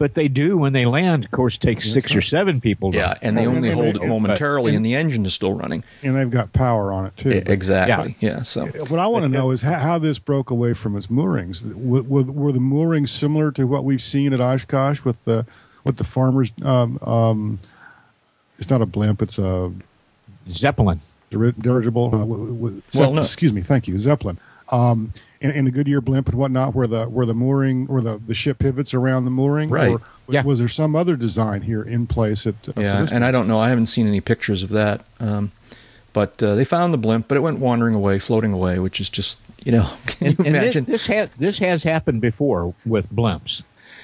[0.00, 1.26] But they do when they land.
[1.26, 2.90] Of course, takes six or seven people.
[2.92, 5.26] To Yeah, and they Well, only and- hold and- it momentarily, and- and the engine
[5.26, 5.84] is still running.
[6.02, 7.34] and they've got power on it too.
[7.44, 8.16] But- Exactly.
[8.18, 8.42] Yeah.
[8.42, 11.62] So What I want to know is how, how this broke away from its moorings.
[11.62, 15.44] Were, were, were the moorings similar to what we've seen at Oshkosh with the
[15.84, 16.50] with the farmers?
[16.62, 17.58] Um, um,
[18.58, 19.70] it's not a blimp; it's a
[20.48, 21.02] Zeppelin.
[21.30, 22.06] diri- dirigible.
[22.06, 23.20] Uh, w- w- Well, Zepp- no.
[23.20, 24.38] Excuse me, thank you, Zeppelin.
[24.70, 28.20] Um, and, and the Goodyear blimp and whatnot, where the where the mooring or the,
[28.26, 29.70] the ship pivots around the mooring.
[29.70, 29.88] Right.
[29.90, 30.42] Or was, Yeah.
[30.44, 32.46] was there some other design here in place?
[32.46, 33.24] At uh, yeah, and?
[33.24, 33.58] I don't know.
[33.60, 35.04] I haven't seen any pictures of that.
[35.18, 35.52] Um,
[36.12, 39.08] but uh, they found the blimp, but it went wandering away, floating away, which is
[39.08, 39.88] just you know.
[40.06, 40.84] Can And, you and imagine?
[40.84, 43.62] this has this has happened before with blimps.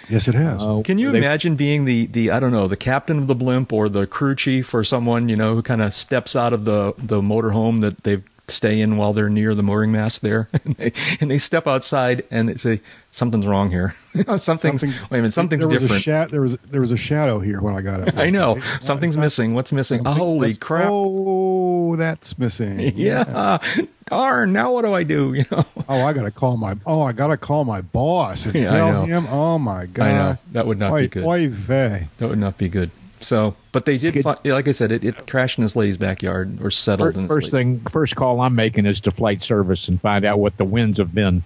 [0.08, 0.62] yes, it has.
[0.62, 3.34] Uh, Can you they- imagine being the, the I don't know the captain of the
[3.34, 6.64] blimp or the crew chief or someone you know who kind of steps out of
[6.64, 10.48] the the motorhome that they stay in while they're near the mooring mast there.
[10.64, 12.80] And they, and they step outside and they say
[13.12, 13.94] something's wrong here.
[14.38, 16.00] Something's Something- wait a minute something's there was different.
[16.00, 18.16] A sha- there was there was a shadow here when I got up.
[18.16, 18.56] I know.
[18.56, 19.54] It's something's not- missing.
[19.54, 20.02] What's missing?
[20.06, 20.88] oh, holy crap.
[20.90, 22.80] Oh, that's missing.
[22.96, 23.58] yeah.
[24.06, 25.34] Darn now what do I do?
[25.34, 25.64] You know?
[25.88, 26.76] Oh, I gotta call my.
[26.86, 29.26] Oh, I gotta call my boss and Yeah, tell him.
[29.28, 30.06] Oh my god.
[30.06, 30.36] I know.
[30.52, 31.24] that would not Oy, be good.
[31.24, 32.06] oy vey.
[32.18, 35.26] that would not be good so but they did Skid- like I said it, it
[35.26, 38.54] crashed in this lady's backyard or settled First, in first lady- thing, first call I'm
[38.54, 41.42] making is to flight service and find out what the winds have been.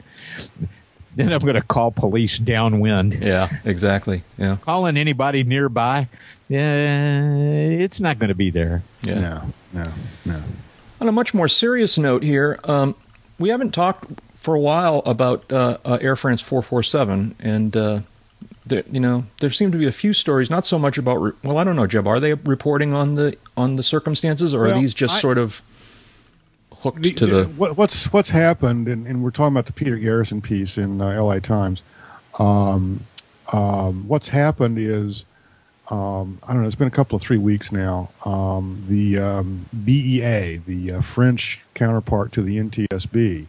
[1.16, 3.14] Then I'm going to call police downwind.
[3.14, 6.09] yeah exactly yeah Calling anybody nearby,
[6.48, 7.26] Yeah,
[7.85, 8.83] it's not going to be there.
[9.02, 9.83] yeah No, no,
[10.24, 10.42] no.
[11.00, 12.94] On a much more serious note here, um,
[13.38, 14.06] we haven't talked
[14.37, 18.00] for a while about uh, uh, Air France 447, and uh,
[18.70, 21.16] there, you know there seem to be a few stories, not so much about.
[21.16, 22.06] Re- well, I don't know, Jeb.
[22.06, 25.61] Are they reporting on the on the circumstances, or are these just I- sort of
[26.78, 27.44] hooked The- to the- the?
[27.48, 31.09] what, what's what's happened, and, and we're talking about the Peter Garrison piece in uh,
[31.09, 31.40] L.A.
[31.40, 31.83] Times.
[32.38, 33.00] Um,
[33.52, 35.24] um, what's happened is,
[35.88, 36.66] um, I don't know.
[36.68, 38.11] It's been a couple of three weeks now.
[38.24, 43.46] Um, the um, BEA, the uh, French counterpart to the NTSB,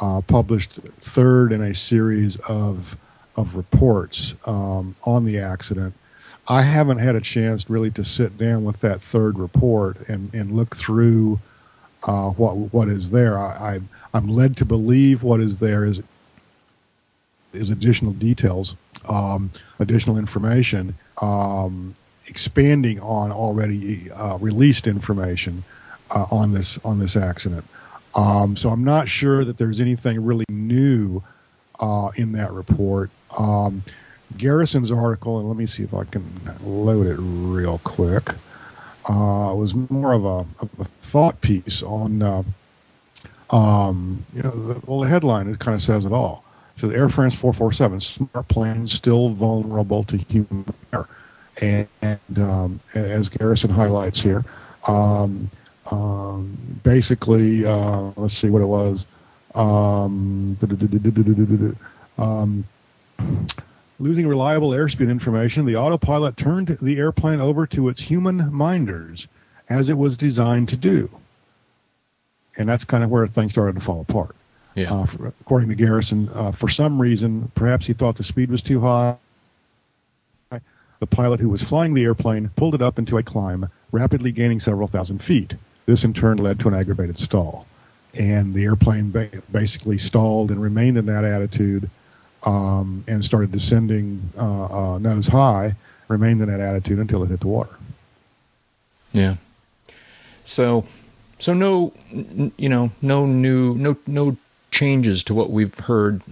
[0.00, 2.96] uh, published third in a series of
[3.36, 5.94] of reports um, on the accident.
[6.48, 10.52] I haven't had a chance really to sit down with that third report and, and
[10.52, 11.38] look through
[12.04, 13.38] uh, what what is there.
[13.38, 13.80] I, I
[14.14, 16.02] I'm led to believe what is there is
[17.52, 18.74] is additional details,
[19.08, 21.94] um, additional information, um,
[22.26, 25.64] expanding on already uh, released information
[26.10, 27.64] uh, on this on this accident.
[28.14, 31.22] Um, so I'm not sure that there's anything really new
[31.78, 33.10] uh, in that report.
[33.38, 33.82] Um,
[34.36, 36.24] Garrison's article, and let me see if I can
[36.64, 38.30] load it real quick
[39.08, 40.46] uh, was more of a,
[40.78, 42.42] a thought piece on, uh,
[43.50, 46.44] um, you know, the, well, the headline it kind of says it all.
[46.76, 51.08] So Air France 447, smart plane still vulnerable to human error.
[51.60, 54.44] And, and um, as Garrison highlights here,
[54.86, 55.50] um,
[55.90, 59.04] um, basically, uh, let's see what it was.
[63.98, 69.28] Losing reliable airspeed information, the autopilot turned the airplane over to its human minders,
[69.68, 71.10] as it was designed to do.
[72.56, 74.34] And that's kind of where things started to fall apart.
[74.74, 74.92] Yeah.
[74.92, 78.62] Uh, for, according to Garrison, uh, for some reason, perhaps he thought the speed was
[78.62, 79.16] too high.
[80.50, 84.60] The pilot who was flying the airplane pulled it up into a climb, rapidly gaining
[84.60, 85.54] several thousand feet.
[85.86, 87.66] This in turn led to an aggravated stall.
[88.14, 91.90] And the airplane ba- basically stalled and remained in that attitude
[92.44, 95.74] um, and started descending uh, uh, nose high,
[96.08, 97.70] remained in that attitude until it hit the water.
[99.12, 99.36] Yeah.
[100.44, 100.84] So,
[101.38, 104.36] so no, n- you know, no new, no, no
[104.70, 106.22] changes to what we've heard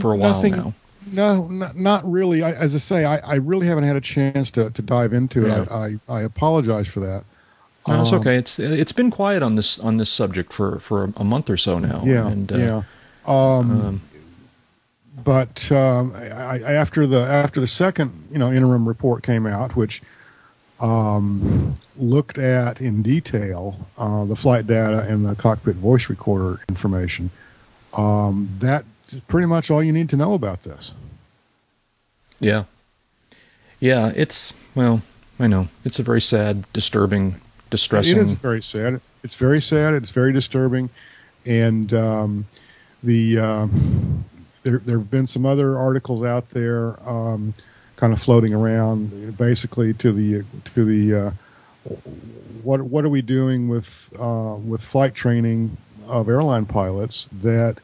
[0.00, 0.74] for a while Nothing- now.
[1.06, 2.42] No, not, not really.
[2.42, 5.44] I, as I say, I, I really haven't had a chance to, to dive into
[5.44, 5.48] it.
[5.50, 5.66] Yeah.
[5.70, 7.24] I, I, I apologize for that.
[7.86, 8.36] No, it's Um, okay.
[8.38, 11.78] It's it's been quiet on this on this subject for for a month or so
[11.78, 12.02] now.
[12.06, 12.82] Yeah, And, uh, yeah.
[13.26, 14.00] Um, um,
[15.22, 19.76] but um, I, I, after the after the second you know interim report came out,
[19.76, 20.02] which
[20.80, 27.30] um, looked at in detail uh, the flight data and the cockpit voice recorder information,
[27.92, 28.86] um, that's
[29.28, 30.94] pretty much all you need to know about this.
[32.40, 32.64] yeah.
[33.80, 34.12] Yeah.
[34.16, 35.02] It's well,
[35.38, 38.18] I know it's a very sad, disturbing, distressing.
[38.18, 39.00] It is very sad.
[39.22, 39.94] It's very sad.
[39.94, 40.90] It's very disturbing,
[41.44, 42.46] and um,
[43.02, 44.24] the um,
[44.64, 47.54] there there have been some other articles out there, um,
[47.96, 51.30] kind of floating around, basically to the to the uh,
[52.62, 55.76] what what are we doing with uh, with flight training
[56.08, 57.78] of airline pilots that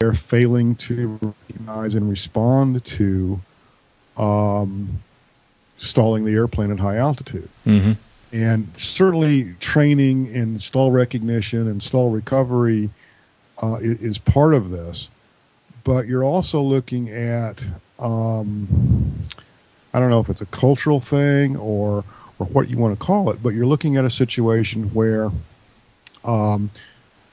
[0.00, 3.40] they're failing to recognize and respond to
[4.16, 5.00] um,
[5.78, 7.92] stalling the airplane at high altitude hmm
[8.32, 12.90] and certainly training and stall recognition and stall recovery
[13.62, 15.08] uh, is part of this.
[15.88, 17.64] But you're also looking at
[17.98, 19.14] um,
[19.94, 22.04] I don't know if it's a cultural thing or
[22.38, 25.30] or what you want to call it, but you're looking at a situation where
[26.26, 26.70] um,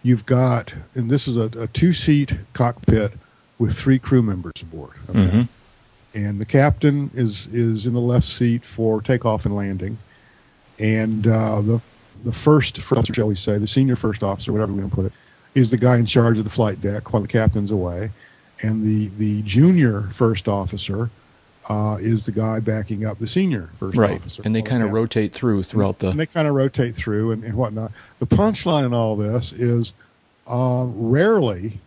[0.04, 3.12] you've got and this is a, a two seat cockpit
[3.60, 4.94] with three crew members aboard.
[5.10, 5.20] Okay?
[5.20, 5.48] Mhm.
[6.14, 9.98] And the captain is is in the left seat for takeoff and landing
[10.80, 11.82] and uh, the
[12.24, 14.96] the first first officer, shall we say, the senior first officer, whatever we want to
[14.96, 15.14] put it,
[15.56, 18.12] is the guy in charge of the flight deck while the captain's away,
[18.62, 21.10] and the the junior first officer
[21.68, 24.20] uh, is the guy backing up the senior first Right.
[24.22, 24.44] officer.
[24.46, 26.10] And they kind of rotate through throughout the.
[26.10, 27.92] and they kind of rotate through and, and whatnot.
[28.20, 29.94] The punchline in all this is
[30.48, 31.80] uh, rarely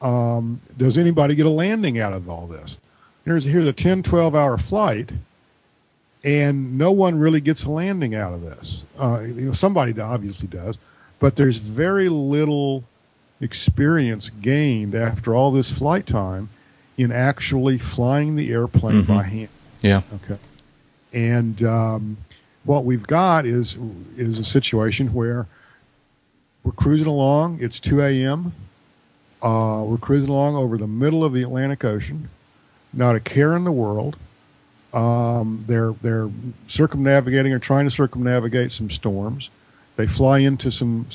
[0.00, 2.80] um, does anybody get a landing out of all this.
[3.24, 5.10] Here's here's a 10, 12 hour flight,
[6.24, 8.84] and no one really gets a landing out of this.
[8.98, 10.78] Uh, you know, somebody obviously does,
[11.18, 12.84] but there's very little
[13.40, 16.48] experience gained after all this flight time
[16.96, 19.06] in actually flying the airplane Mhm.
[19.06, 19.48] by hand.
[19.82, 20.02] Yeah.
[20.16, 20.38] Okay.
[21.12, 22.16] And um,
[22.64, 23.76] what we've got is
[24.16, 25.46] is a situation where
[26.64, 27.58] we're cruising along.
[27.62, 28.52] It's 2 a.m.
[29.40, 32.28] Uh, we're cruising along over the middle of the Atlantic Ocean.
[32.92, 34.16] Not a care in the world.
[34.92, 36.28] Um, they're they're
[36.66, 39.50] circumnavigating or trying to circumnavigate some storms.
[39.96, 41.06] They fly into some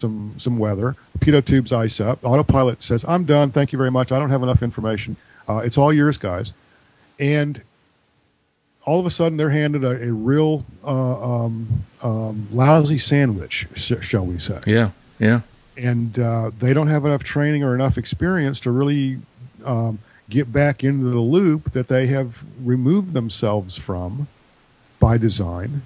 [0.00, 0.96] some some weather.
[1.18, 2.18] Pitot tubes ice up.
[2.24, 3.50] Autopilot says, "I'm done.
[3.50, 4.12] Thank you very much.
[4.12, 5.16] I don't have enough information.
[5.48, 6.52] Uh, it's all yours, guys."
[7.18, 7.62] And
[8.86, 13.92] all of a sudden, they're handed a, a real uh, um, um, lousy sandwich, sh-
[14.00, 14.58] shall we say?
[14.66, 14.90] Yeah.
[15.18, 15.42] Yeah.
[15.76, 19.18] and uh, they don't have enough training or enough experience to really
[19.66, 19.98] um,
[20.30, 24.28] get back into the loop that they have removed themselves from
[24.98, 25.82] by design.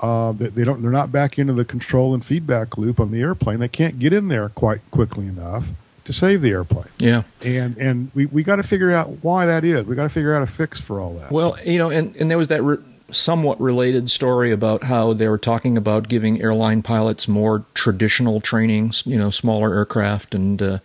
[0.00, 0.80] Uh, they, they don't.
[0.80, 3.60] They're not back into the control and feedback loop on the airplane.
[3.60, 5.68] They can't get in there quite quickly enough
[6.04, 6.88] to save the airplane.
[6.98, 7.22] Yeah.
[7.44, 9.84] And and we, we got to figure out why that is.
[9.84, 11.30] We got to figure out a fix for all that.
[11.30, 12.78] Well, you know, and, and there was that re-
[13.10, 18.92] somewhat related story about how they were talking about giving airline pilots more traditional training,
[19.04, 20.78] you know, smaller aircraft and, uh,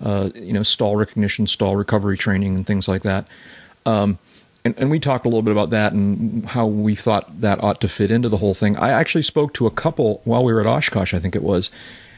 [0.00, 3.26] uh, you know, stall recognition, stall recovery training, and things like that.
[3.84, 4.18] Um,
[4.66, 7.80] and, and we talked a little bit about that and how we thought that ought
[7.82, 8.76] to fit into the whole thing.
[8.76, 11.70] I actually spoke to a couple while we were at Oshkosh, I think it was.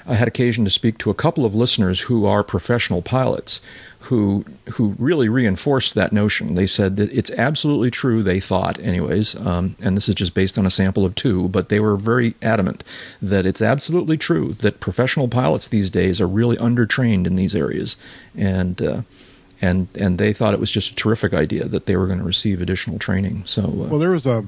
[0.07, 3.61] I had occasion to speak to a couple of listeners who are professional pilots
[4.01, 6.55] who who really reinforced that notion.
[6.55, 8.23] They said that it's absolutely true.
[8.23, 11.69] They thought, anyways, um, and this is just based on a sample of two, but
[11.69, 12.85] they were very adamant
[13.21, 17.99] that it's absolutely true that professional pilots these days are really undertrained in these areas,
[18.35, 19.03] and uh,
[19.61, 22.25] and and they thought it was just a terrific idea that they were going to
[22.25, 23.43] receive additional training.
[23.47, 24.45] So uh, Well, there was a,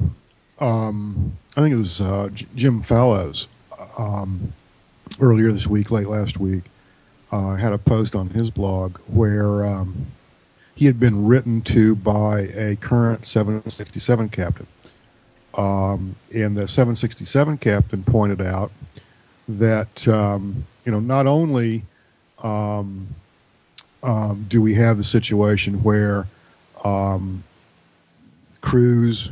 [0.60, 3.48] um, I think it was uh, J- Jim Fallows
[3.98, 4.52] um,
[5.20, 6.64] earlier this week, late last week,
[7.32, 10.06] uh, had a post on his blog where um,
[10.74, 14.66] he had been written to by a current 767 captain.
[15.54, 18.70] Um, and the 767 captain pointed out
[19.48, 21.82] that, um, you know, not only
[22.38, 23.08] um,
[24.02, 26.26] um, do we have the situation where
[26.84, 27.44] um,
[28.60, 29.30] crews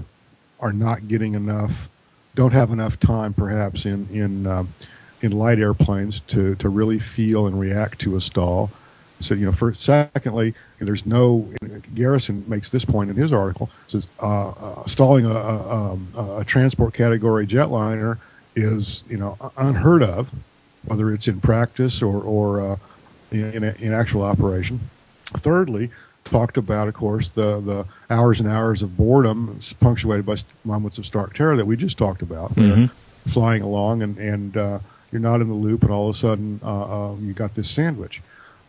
[0.61, 1.89] are not getting enough,
[2.35, 4.73] don't have enough time, perhaps in in um,
[5.23, 8.71] in light airplanes to to really feel and react to a stall.
[9.21, 11.49] So you know, secondly, there's no.
[11.95, 13.69] Garrison makes this point in his article.
[13.89, 18.19] Says uh, uh, stalling a, a, um, a transport category jetliner
[18.55, 20.33] is you know unheard of,
[20.85, 22.77] whether it's in practice or or uh,
[23.31, 24.81] in, in actual operation.
[25.25, 25.91] Thirdly,
[26.25, 31.07] talked about, of course, the, the hours and hours of boredom punctuated by moments of
[31.07, 32.55] stark terror that we just talked about.
[32.55, 32.91] Mhm.
[33.27, 34.79] Flying along and, and uh,
[35.13, 37.69] you're not in the loop, and all of a sudden uh, uh, you got this
[37.71, 38.23] sandwich.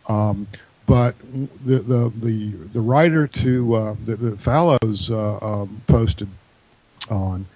[0.08, 0.46] Um,
[0.86, 1.14] but
[1.64, 6.28] the, the, the, the writer to uh, the, the Fallows uh, um, posted
[7.10, 7.46] on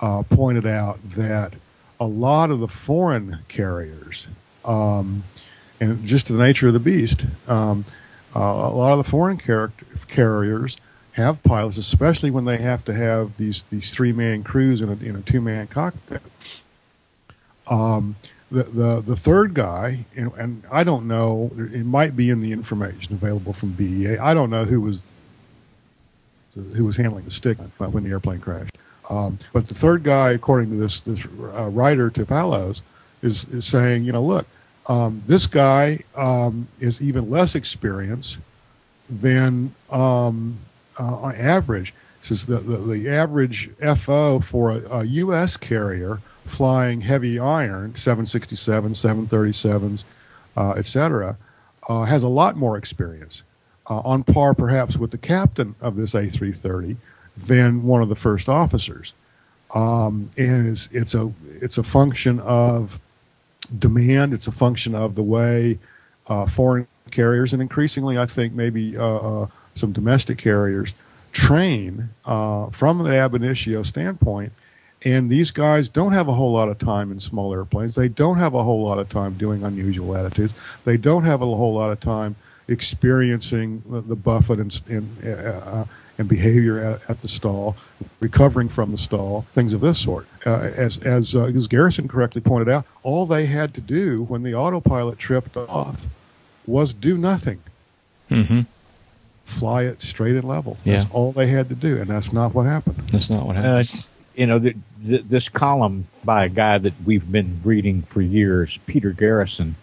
[0.00, 1.54] uh, pointed out that
[2.00, 4.26] a lot of the foreign carriers,
[4.64, 5.24] um,
[5.80, 7.84] and just the nature of the beast, um,
[8.34, 9.72] uh, a lot of the foreign car-
[10.08, 10.76] carriers
[11.12, 14.92] have pilots, especially when they have to have these these three man crews in a,
[15.04, 16.22] in a two man cockpit.
[17.66, 18.16] Um,
[18.50, 22.52] the, the the third guy, and, and I don't know, it might be in the
[22.52, 24.18] information available from BEA.
[24.18, 25.02] I don't know who was
[26.54, 28.76] who was handling the stick when the airplane crashed.
[29.10, 31.24] Um, but the third guy, according to this this
[31.56, 32.82] uh, writer to Fallows,
[33.22, 34.46] is is saying, you know, look,
[34.86, 38.38] um, this guy um, is even less experienced
[39.08, 40.58] than um,
[40.98, 41.94] uh, on average.
[42.22, 45.56] Says the, the the average FO for a, a U.S.
[45.56, 50.04] carrier flying heavy iron, 767, 737s,
[50.56, 51.36] uh, et cetera,
[51.88, 53.42] uh, has a lot more experience,
[53.88, 56.96] uh, on par perhaps with the captain of this A330
[57.36, 59.12] than one of the first officers.
[59.74, 63.00] Um, and it's, it's a it's a function of
[63.64, 64.32] demand.
[64.34, 65.78] It's a function of the way
[66.26, 70.94] uh, foreign carriers and increasingly, I think, maybe uh, uh, some domestic carriers
[71.32, 74.52] train uh, from the ab initio standpoint.
[75.04, 77.94] And these guys don't have a whole lot of time in small airplanes.
[77.94, 80.54] They don't have a whole lot of time doing unusual attitudes.
[80.84, 82.36] They don't have a whole lot of time
[82.68, 85.84] experiencing the, buffet and, and, uh,
[86.18, 87.76] and behavior at, at the stall,
[88.20, 90.26] recovering from the stall, things of this sort.
[90.46, 94.42] Uh, as as, uh, as Garrison correctly pointed out, all they had to do when
[94.42, 96.06] the autopilot tripped off
[96.66, 97.60] was do nothing,
[98.28, 98.60] hmm
[99.44, 100.78] fly it straight and level.
[100.86, 102.96] That's all they had to do, and that's not what happened.
[103.10, 104.08] that's not what Uh, happened.
[104.34, 104.74] you know, th
[105.06, 109.76] th this column by a guy that we've been reading for years, Peter Garrison,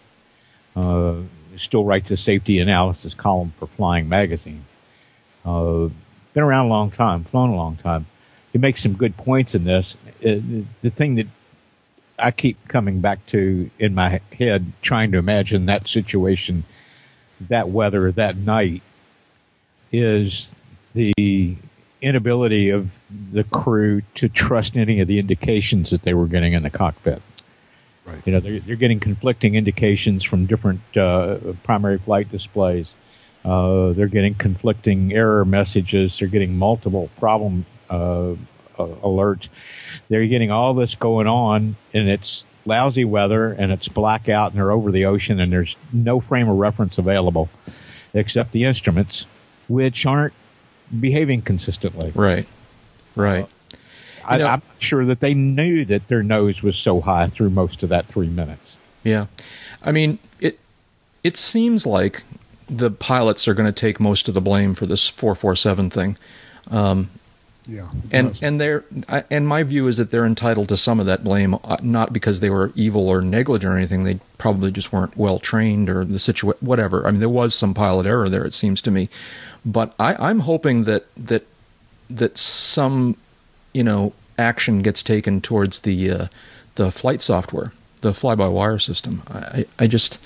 [0.76, 1.14] uh,
[1.58, 4.66] still writes a safety analysis column for Flying Magazine.
[5.46, 5.90] Uh,
[6.34, 8.08] been around a long time, flown a long time.
[8.52, 9.98] He makes some good points in this.
[10.08, 11.28] Uh, the, the thing that
[12.20, 16.64] I keep coming back to in my head, trying to imagine that situation,
[17.50, 18.84] that weather, that night,
[19.92, 20.56] is
[20.94, 21.56] the
[22.02, 22.90] inability of
[23.32, 27.22] the crew to trust any of the indications that they were getting in the cockpit.
[28.06, 28.22] Right.
[28.26, 32.96] You know, they're, they're getting conflicting indications from different uh, primary flight displays.
[33.44, 36.18] Uh, they're getting conflicting error messages.
[36.20, 38.36] They're getting multiple problem uh, uh,
[38.78, 39.50] alerts.
[40.10, 44.72] They're getting all this going on, and it's lousy weather, and it's blackout, and they're
[44.72, 47.50] over the ocean, and there's no frame of reference available
[48.14, 49.26] except the instruments,
[49.68, 50.34] which aren't
[51.00, 52.12] behaving consistently.
[52.14, 52.48] Right,
[53.16, 53.48] right.
[54.24, 57.82] I, know- I'm sure that they knew that their nose was so high through most
[57.82, 58.78] of that three minutes.
[59.04, 59.26] Yeah,
[59.82, 60.60] I mean it.
[61.24, 62.22] It seems like
[62.72, 66.18] the pilots are going to take most of the blame for this 447 thing.
[66.70, 67.10] Um,
[67.68, 67.90] Yeah.
[68.12, 68.42] and does.
[68.42, 71.54] and they're I- and my view is that they're entitled to some of that blame,
[71.64, 74.04] uh, not because they were evil or negligent or anything.
[74.04, 77.06] They probably just weren't well trained or the situa whatever.
[77.06, 79.10] I mean, there was some pilot error there, it seems to me.
[79.66, 81.46] But I, I'm hoping that that
[82.10, 83.16] that some
[83.74, 86.28] you know action gets taken towards the uh,
[86.76, 89.22] the flight software, the fly-by-wire system.
[89.30, 90.20] I, I I just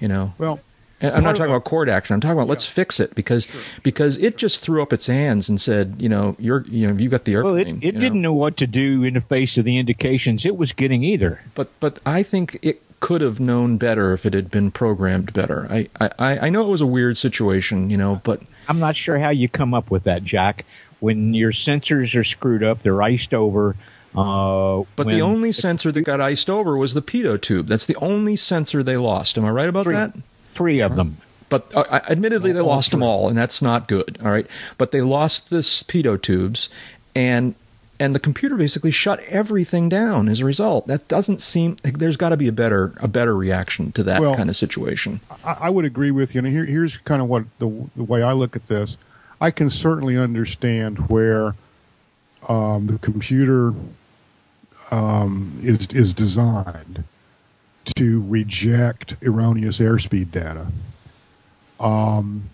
[0.00, 0.60] you know well,
[1.00, 2.14] and I'm not talking about court action.
[2.14, 3.46] I'm talking about let's fix it because
[3.82, 7.08] because it just threw up its hands and said, you know, you're you know you
[7.08, 7.78] got the Well, airplane.
[7.82, 10.56] it, it you didn't know what to do in the face of the indications it
[10.56, 11.40] was getting either.
[11.54, 15.68] But but I think it could have known better if it had been programmed better.
[15.70, 19.18] I, I, I know it was a weird situation, you know, but I'm not sure
[19.20, 20.64] how you come up with that, Jack.
[20.98, 23.76] When your sensors are screwed up, they're iced over.
[24.16, 27.68] Uh, but the only sensor that got iced over was the pitot tube.
[27.68, 29.38] That's the only sensor they lost.
[29.38, 29.94] Am I right about Three.
[29.94, 30.12] that?
[30.54, 31.18] Three of them.
[31.48, 34.18] But uh, admittedly, they lost them all, and that's not good.
[34.22, 34.46] All right,
[34.76, 36.68] but they lost the pitot tubes,
[37.14, 37.54] and
[38.00, 40.86] and the computer basically shut everything down as a result.
[40.86, 41.76] That doesn't seem.
[41.84, 44.56] like There's got to be a better a better reaction to that Well- kind of
[44.56, 45.20] situation.
[45.44, 46.40] I, I would agree with you.
[46.40, 48.96] And here, here's kind of what the, the way I look at this.
[49.40, 51.54] I can certainly understand where
[52.48, 53.72] um, the computer
[54.90, 57.04] um, is is designed
[57.94, 60.66] to reject erroneous airspeed data.
[61.80, 62.50] Um,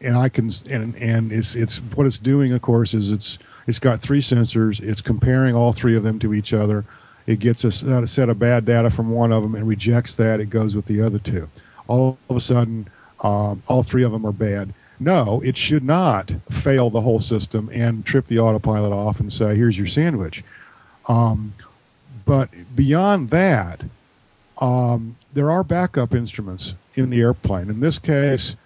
[0.00, 2.52] and I can and and it's it's what it's doing.
[2.52, 4.80] Of course, is it's it's got three sensors.
[4.80, 6.84] It's comparing all three of them to each other.
[7.26, 7.72] It gets a
[8.06, 10.40] set of bad data from one of them and rejects that.
[10.40, 11.48] It goes with the other two.
[11.86, 12.86] All of a sudden,
[13.22, 14.74] um, all three of them are bad.
[15.00, 19.56] No, it should not fail the whole system and trip the autopilot off and say,
[19.56, 20.44] "Here's your sandwich."
[21.08, 21.54] Um,
[22.26, 23.84] but beyond that,
[24.58, 27.68] um, there are backup instruments in the airplane.
[27.70, 28.56] In this case,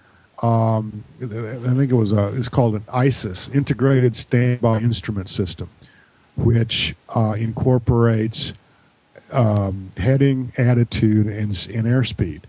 [0.42, 5.68] um, I think it was a, it's called an ISIS, Integrated Standby Instrument System,
[6.36, 8.52] which uh, incorporates
[9.32, 12.42] um, heading, attitude, and, and airspeed.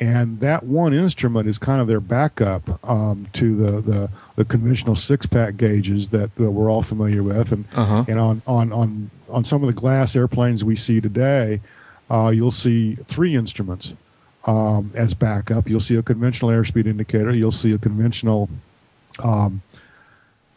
[0.00, 4.94] And that one instrument is kind of their backup um, to the, the, the conventional
[4.94, 7.50] six pack gauges that, that we're all familiar with.
[7.50, 8.04] And, Uh-huh.
[8.06, 11.60] and on, on, on, on some of the glass airplanes we see today,
[12.10, 13.94] uh, you'll see three instruments
[14.46, 15.68] um, as backup.
[15.68, 17.32] You'll see a conventional airspeed indicator.
[17.32, 18.48] You'll see a conventional
[19.22, 19.62] um,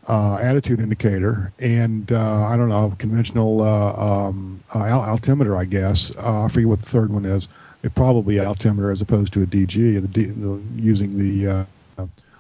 [0.08, 5.66] uh, attitude indicator, and uh, I don't know, conventional uh, um, uh, al- altimeter, I
[5.66, 6.12] guess.
[6.18, 7.48] Uh, I forget what the third one is.
[7.84, 9.74] It probably altimeter as opposed to a DG,
[10.14, 11.66] the the, using the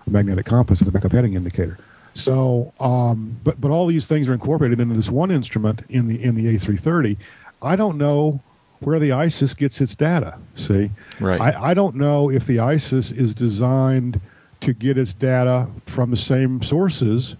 [0.07, 1.77] magnetic compass as a backup heading indicator.
[2.13, 6.21] So, um, but but all these things are incorporated into this one instrument in the
[6.21, 7.17] in the A330.
[7.61, 8.41] I don't know
[8.81, 10.37] where the ISIS gets its data.
[10.55, 11.39] See, Right.
[11.39, 14.19] I, I don't know if the ISIS is designed
[14.61, 17.35] to get its data from the same sources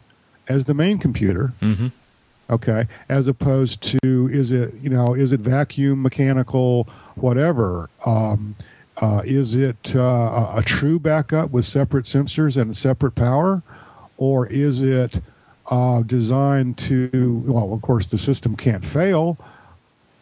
[0.48, 1.54] as the main computer.
[1.62, 1.88] Mm-hmm.
[2.50, 7.90] Okay, as opposed to is it you know is it vacuum mechanical whatever.
[8.06, 8.56] Um,
[8.98, 13.64] uh, is it uh, a, a true backup with separate sensors and separate power,
[14.18, 15.22] or is it
[15.68, 17.44] uh, designed to?
[17.48, 19.38] Well, of course, the system can't fail,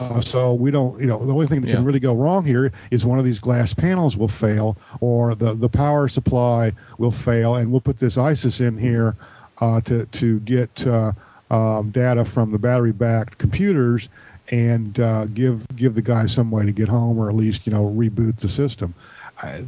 [0.00, 0.98] uh, so we don't.
[0.98, 1.76] You know, the only thing that Yeah.
[1.76, 5.54] can really go wrong here is one of these glass panels will fail, or the
[5.54, 9.14] the power supply will fail, and we'll put this ISIS in here
[9.58, 11.12] uh, to to get uh,
[11.50, 14.08] um, data from the battery backed computers
[14.50, 17.72] and uh, give give the guy some way to get home, or at least you
[17.72, 18.94] know reboot the system.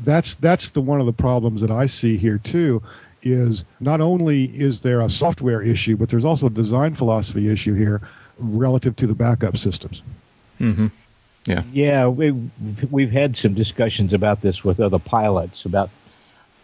[0.02, 2.82] That's that's the one of the problems that I see here too.
[3.22, 7.74] Is not only is there a software issue, but there's also a design philosophy issue
[7.74, 8.00] here
[8.38, 10.02] relative to the backup systems.
[10.60, 10.86] Mm-hmm.
[11.44, 11.62] Yeah.
[11.72, 12.30] Yeah, we
[12.90, 15.90] we've had some discussions about this with other pilots about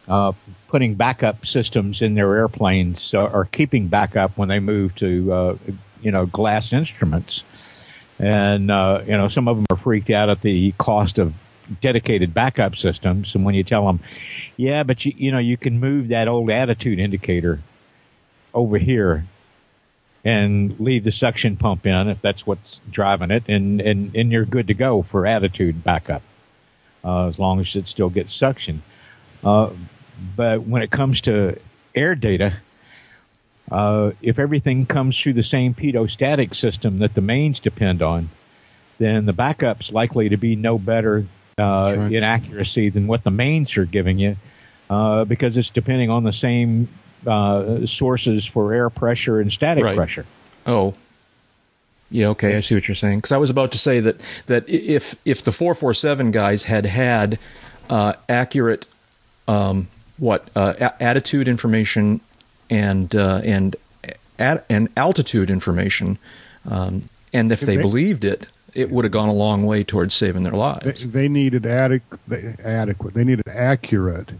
[0.06, 0.32] uh,
[0.68, 5.56] putting backup systems in their airplanes uh, or keeping backup when they move to uh,
[6.00, 7.42] you know glass instruments,
[8.20, 11.34] and uh, you know some of them are freaked out at the cost of
[11.80, 13.34] dedicated backup systems.
[13.34, 13.98] And when you tell them,
[14.56, 17.60] yeah, but you you know you can move that old attitude indicator
[18.54, 19.26] over here
[20.24, 24.44] and leave the suction pump in if that's what's driving it, and and and you're
[24.44, 26.22] good to go for attitude backup,
[27.04, 28.82] uh, as long as it still gets suction.
[29.44, 29.70] Uh,
[30.36, 31.58] but when it comes to
[31.94, 32.54] air data,
[33.70, 38.30] uh, if everything comes through the same pitot-static system that the mains depend on,
[38.98, 41.26] then the backup's likely to be no better
[41.58, 42.12] uh, right.
[42.12, 44.36] in accuracy than what the mains are giving you,
[44.90, 46.88] uh, because it's depending on the same
[47.28, 49.96] uh, sources for air pressure and static Right.
[49.96, 50.24] pressure.
[50.66, 50.94] Oh.
[52.10, 53.18] Yeah, okay, I see what you're saying.
[53.18, 54.16] Because I was about to say that
[54.46, 57.38] that if if the 447 guys had had
[57.90, 58.86] uh, accurate
[59.46, 62.20] um, what uh, a- attitude information
[62.70, 63.76] and uh, and
[64.38, 66.18] at, and altitude information,
[66.66, 67.02] um,
[67.34, 70.44] and if they, They- believed it, it would have gone a long way towards saving
[70.44, 71.06] their They, lives.
[71.12, 73.12] they needed adequate, they, adequate.
[73.12, 74.32] They needed accurate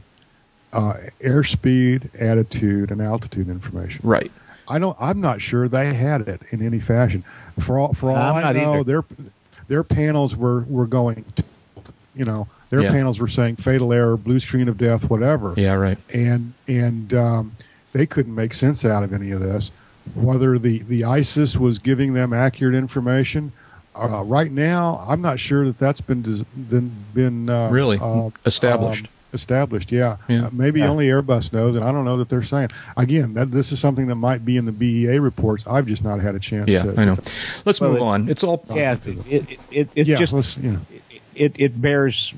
[0.73, 4.01] uh, airspeed, attitude, and altitude information.
[4.07, 4.31] Right.
[4.69, 4.97] I don't.
[5.01, 7.25] I'm not sure they had it in any fashion.
[7.59, 8.85] For all for all I'm I know, either.
[8.85, 9.05] their
[9.69, 11.25] their panels were were going.
[12.14, 12.91] You know, their Yeah.
[12.91, 15.55] panels were saying fatal error, blue screen of death, whatever.
[15.57, 15.75] Yeah.
[15.75, 15.97] Right.
[16.12, 17.53] and and um,
[17.93, 19.71] they couldn't make sense out of any of this.
[20.14, 23.53] Whether the the ISIS was giving them accurate information,
[23.95, 27.99] uh, right now, I'm not sure that that's been des- been, been uh, Really?
[28.01, 29.07] uh, Established.
[29.07, 30.16] um, established, yeah.
[30.29, 30.47] Yeah.
[30.47, 32.70] Uh, maybe only Airbus knows, and I don't know that they're saying.
[32.97, 35.66] Again, that this is something that might be in the BEA reports.
[35.66, 36.70] I've just not had a chance.
[36.70, 37.18] Yeah, to, I know.
[37.64, 38.29] Let's Well, move it- on.
[38.29, 40.81] It's all Yeah, it, it, it, it's yeah, just let's, you know,
[41.35, 42.35] it, it bears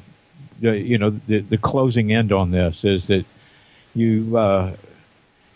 [0.61, 3.25] the you know the, the closing end on this is that
[3.95, 4.75] you uh,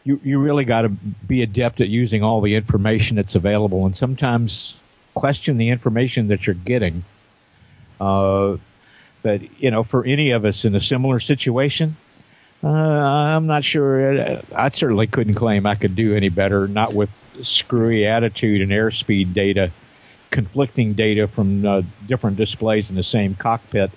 [0.05, 3.97] you you really got to be adept at using all the information that's available and
[3.97, 4.75] sometimes
[5.15, 7.05] question the information that you're getting.
[8.01, 8.57] Uh,
[9.25, 11.97] but you know, for any of us in a similar situation,
[12.63, 14.41] uh, I'm not sure.
[14.55, 16.69] I certainly couldn't claim I could do any better.
[16.69, 17.11] Not with
[17.43, 19.73] screwy attitude and airspeed data
[20.31, 23.91] conflicting data from uh, different displays in the same cockpit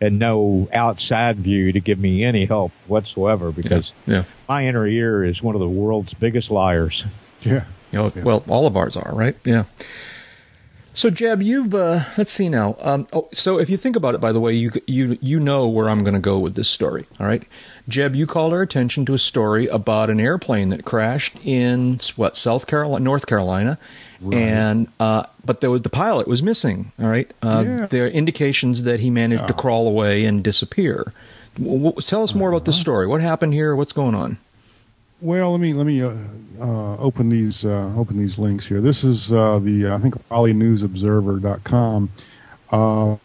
[0.00, 4.24] and no outside view to give me any help whatsoever because yeah.
[4.48, 7.04] my inner ear is one of the world's biggest liars.
[7.42, 7.64] yeah.
[7.92, 9.36] You know, Well, all of ours are, right?
[9.44, 9.64] Yeah.
[10.96, 12.76] So Jeb, you've uh, let's see now.
[12.80, 15.68] Um, oh, so if you think about it, by the way, you you you know
[15.68, 17.04] where I'm going to go with this story.
[17.18, 17.42] All right,
[17.88, 22.36] Jeb, you called our attention to a story about an airplane that crashed in what
[22.36, 23.76] South Carolina, North Carolina,
[24.32, 26.92] and uh, but was, the pilot was missing.
[27.00, 27.86] All right, uh, Yeah.
[27.86, 31.12] there are indications that he managed to crawl away and disappear.
[31.58, 33.08] W- w- tell us more about this story.
[33.08, 33.74] What happened here?
[33.74, 34.38] What's going on?
[35.20, 36.12] Well, let me let me uh,
[36.60, 38.80] uh, open these uh, open these links here.
[38.80, 42.10] This is uh, the I think RaleighNewsObserver.com.
[42.70, 43.16] Uh,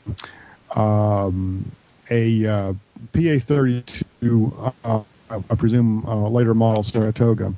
[0.75, 1.71] um,
[2.11, 2.73] a uh,
[3.13, 7.53] PA-32, uh, I presume later model Saratoga,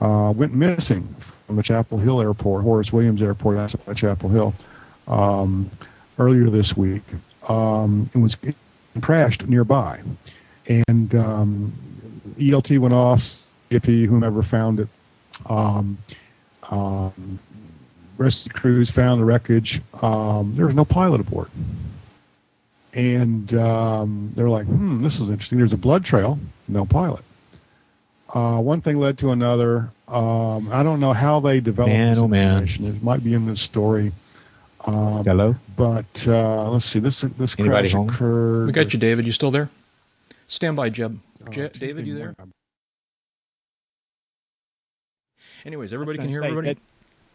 [0.00, 4.54] went missing from the Chapel Hill Airport, Horace Williams Airport outside Chapel Hill,
[5.06, 5.70] um,
[6.18, 7.02] earlier this week,
[7.48, 8.36] um, and was
[9.00, 10.00] crashed nearby.
[10.66, 11.72] And um,
[12.38, 13.45] ELT went off.
[13.72, 14.88] AP, whomever found it.
[15.46, 15.98] Um,
[16.70, 17.38] um,
[18.18, 19.80] rescue crews found the wreckage.
[20.02, 21.48] Um, there was no pilot aboard.
[22.94, 25.58] And um, they're like, hmm, this is interesting.
[25.58, 27.22] There's a blood trail, no pilot.
[28.32, 29.90] Uh, one thing led to another.
[30.08, 32.42] Um, I don't know how they developed Man, this oh, man.
[32.62, 32.86] information.
[32.86, 34.12] It might be in this story.
[34.84, 35.54] Um, Hello?
[35.76, 37.00] but uh, let's see.
[37.00, 38.08] This this Anybody crash home?
[38.08, 38.66] occurred.
[38.66, 39.26] We got you, David.
[39.26, 39.68] You still there?
[40.46, 41.18] Stand by, Jeb.
[41.44, 42.34] uh, Je- David, you there?
[45.66, 46.74] Anyways, everybody can hear Say, everybody.
[46.74, 46.78] That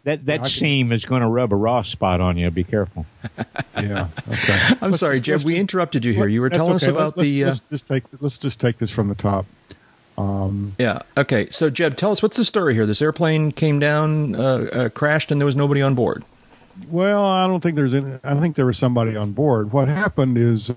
[0.04, 2.50] that, that I can- seam is going to rub a raw spot on you.
[2.50, 3.06] Be careful.
[3.82, 4.10] Yeah.
[4.30, 4.60] Okay.
[4.80, 5.46] I'm Let's sorry, just- Jeb.
[5.48, 6.28] We interrupted you here.
[6.28, 7.46] You were That's telling us about let's, the.
[7.46, 8.04] Let's uh, just take.
[8.20, 9.48] Let's just take this from the top.
[10.20, 11.00] Um, yeah.
[11.18, 11.50] Okay.
[11.50, 12.86] So, Jeb, tell us what's the story here.
[12.86, 16.24] This airplane came down, uh, uh, crashed, and there was nobody on board.
[16.90, 17.94] well, I don't think there's.
[17.96, 19.72] Any, I think there was somebody on board.
[19.72, 20.72] What happened is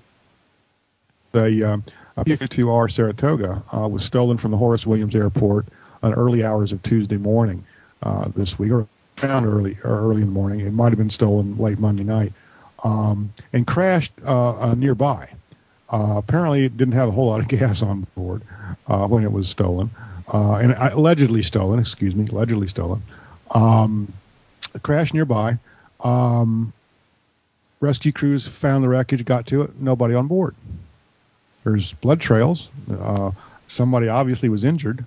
[1.31, 1.83] the um,
[2.23, 5.67] P-52R Saratoga uh, was stolen from the Horace Williams Airport
[6.05, 7.65] on early hours of Tuesday morning
[8.03, 10.59] uh, this week, or found early or early in the morning.
[10.59, 12.31] It might have been stolen late Monday night,
[12.83, 15.29] um, and crashed uh, uh, nearby.
[15.91, 18.43] Uh, apparently, it didn't have a whole lot of gas on board
[18.87, 19.89] uh, when it was stolen,
[20.31, 21.79] and allegedly stolen.
[21.79, 23.01] Excuse me, allegedly stolen.
[23.51, 24.13] Um,
[24.75, 25.57] a crash nearby.
[26.01, 26.71] Um,
[27.79, 29.79] rescue crews found the wreckage, got to it.
[29.79, 30.55] Nobody on board.
[31.63, 32.69] There's blood trails.
[32.91, 33.31] Uh,
[33.67, 35.03] somebody obviously was injured.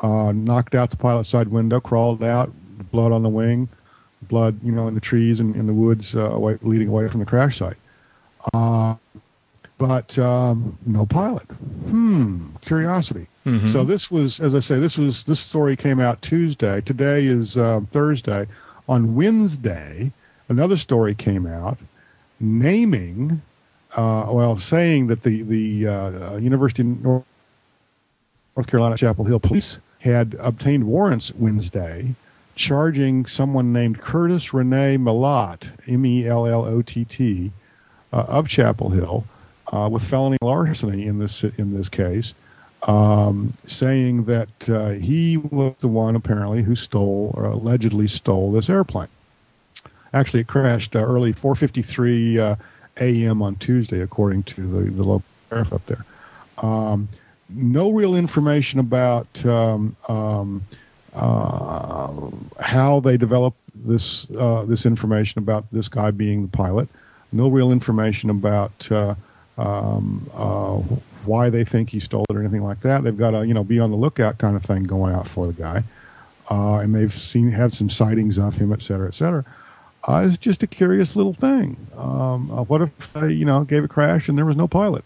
[0.00, 2.50] Uh, knocked out the pilot side window, crawled out,
[2.90, 3.68] blood on the wing,
[4.22, 7.20] blood, you know, in the trees and in the woods uh, away, leading away from
[7.20, 7.76] the crash site.
[8.54, 8.94] Uh,
[9.76, 11.44] but um, no pilot.
[11.88, 12.48] Hmm.
[12.60, 13.26] Curiosity.
[13.68, 16.80] So this was, as I say, this was this story came out Tuesday.
[16.82, 18.46] Today is uh, Thursday.
[18.88, 20.12] On Wednesday,
[20.48, 21.78] another story came out
[22.38, 23.40] naming,
[23.96, 27.24] uh, well, saying that the the uh, uh, University of North,
[28.56, 32.14] North Carolina Chapel Hill Police had obtained warrants Wednesday,
[32.54, 37.52] charging someone named Curtis Renee Mellott, M E L L O T T,
[38.12, 39.24] uh, of Chapel Hill,
[39.72, 42.34] uh, with felony larceny in this in this case,
[42.84, 48.70] um, saying that uh, he was the one apparently who stole or allegedly stole this
[48.70, 49.08] airplane.
[50.12, 52.56] Actually, it crashed uh, early 4:53 uh,
[53.00, 53.42] a.m.
[53.42, 56.04] on Tuesday, according to the, the local sheriff up there.
[56.58, 57.08] Um,
[57.54, 60.62] no real information about um, um,
[61.14, 62.30] uh,
[62.60, 66.88] how they developed this uh, this information about this guy being the pilot.
[67.32, 69.14] No real information about uh,
[69.58, 70.76] um, uh,
[71.24, 73.04] why they think he stole it or anything like that.
[73.04, 75.46] They've got a you know be on the lookout kind of thing going out for
[75.46, 75.82] the guy,
[76.50, 79.44] uh, and they've seen had some sightings of him, et cetera, et cetera.
[80.08, 81.76] Uh, it's just a curious little thing.
[81.96, 85.04] Um, uh, what if they you know gave a crash and there was no pilot?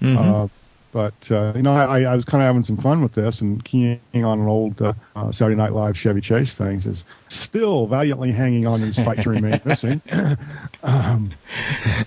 [0.00, 0.46] Mm-hmm.
[0.92, 3.62] But uh, you know, I, I was kind of having some fun with this and
[3.62, 6.86] keying on an old uh, uh, Saturday Night Live Chevy Chase things.
[6.86, 10.00] Is still valiantly hanging on in his fight to remain missing.
[10.82, 11.30] um,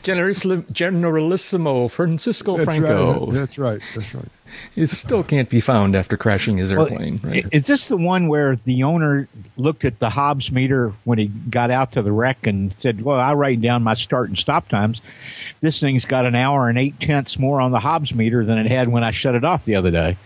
[0.02, 3.28] Generalissimo, Generalissimo Francisco that's Franco.
[3.28, 3.82] Right, that's right.
[3.96, 4.26] That's right.
[4.76, 7.20] He still can't be found after crashing his Well, airplane.
[7.24, 7.45] right?
[7.52, 9.28] Is this the one where the owner
[9.58, 13.20] looked at the Hobbs meter when he got out to the wreck and said, "Well,
[13.20, 15.02] I write down my start and stop times.
[15.62, 18.68] This thing's got an hour and eight tenths more on the Hobbs meter than it
[18.68, 20.18] had when I shut it off the other day."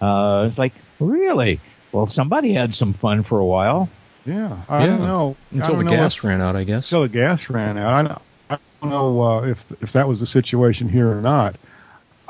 [0.00, 1.60] Uh, it's like, really?
[1.92, 3.88] Well, somebody had some fun for a while.
[4.26, 5.36] Yeah, I don't know.
[5.52, 6.86] Until don't the know gas if- ran out, I guess.
[6.90, 7.92] Until the gas ran out.
[7.94, 8.20] I know.
[8.50, 11.56] I don't know uh, if if that was the situation here or not.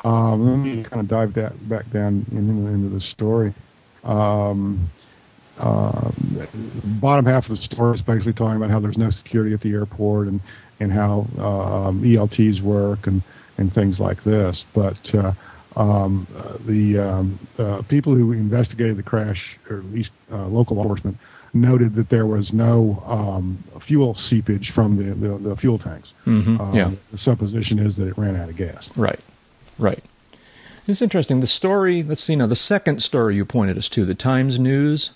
[0.04, 3.54] Um, let me kind of dive that back down into, into the story.
[4.04, 4.88] Um,
[5.58, 6.10] uh,
[7.00, 9.72] bottom half of the story is basically talking about how there's no security at the
[9.72, 10.40] airport and
[10.80, 13.22] and how uh, um, ELTs work and
[13.58, 14.64] and things like this.
[14.74, 15.32] But uh,
[15.76, 16.26] um,
[16.66, 21.16] the um, uh, people who investigated the crash, or at least uh, local enforcement,
[21.54, 26.12] noted that there was no um, fuel seepage from the, the, the fuel tanks.
[26.26, 26.90] Mhm, Uh, yeah.
[27.12, 28.90] The supposition is that it ran out of gas.
[28.96, 29.20] Right,
[29.78, 30.02] right.
[30.86, 31.40] It's interesting.
[31.40, 32.02] The story.
[32.02, 32.46] Let's see now.
[32.46, 35.10] The second story you pointed us to, the Times News,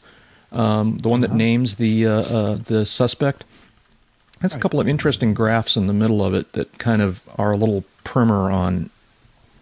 [0.50, 3.44] um, the one that names the uh, uh, the suspect.
[4.40, 7.50] Has a couple of interesting graphs in the middle of it that kind of are
[7.50, 8.88] a little primer on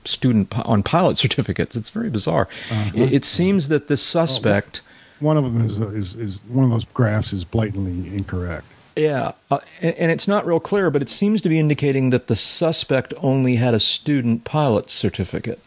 [0.04, 1.76] student on pilot certificates.
[1.76, 2.48] It's very bizarre.
[2.94, 4.82] It, it seems that this suspect.
[5.18, 8.66] One of them is, is, is one of those graphs is blatantly incorrect.
[8.96, 12.26] Yeah, uh, and, and it's not real clear, but it seems to be indicating that
[12.26, 15.60] the suspect only had a student pilot certificate.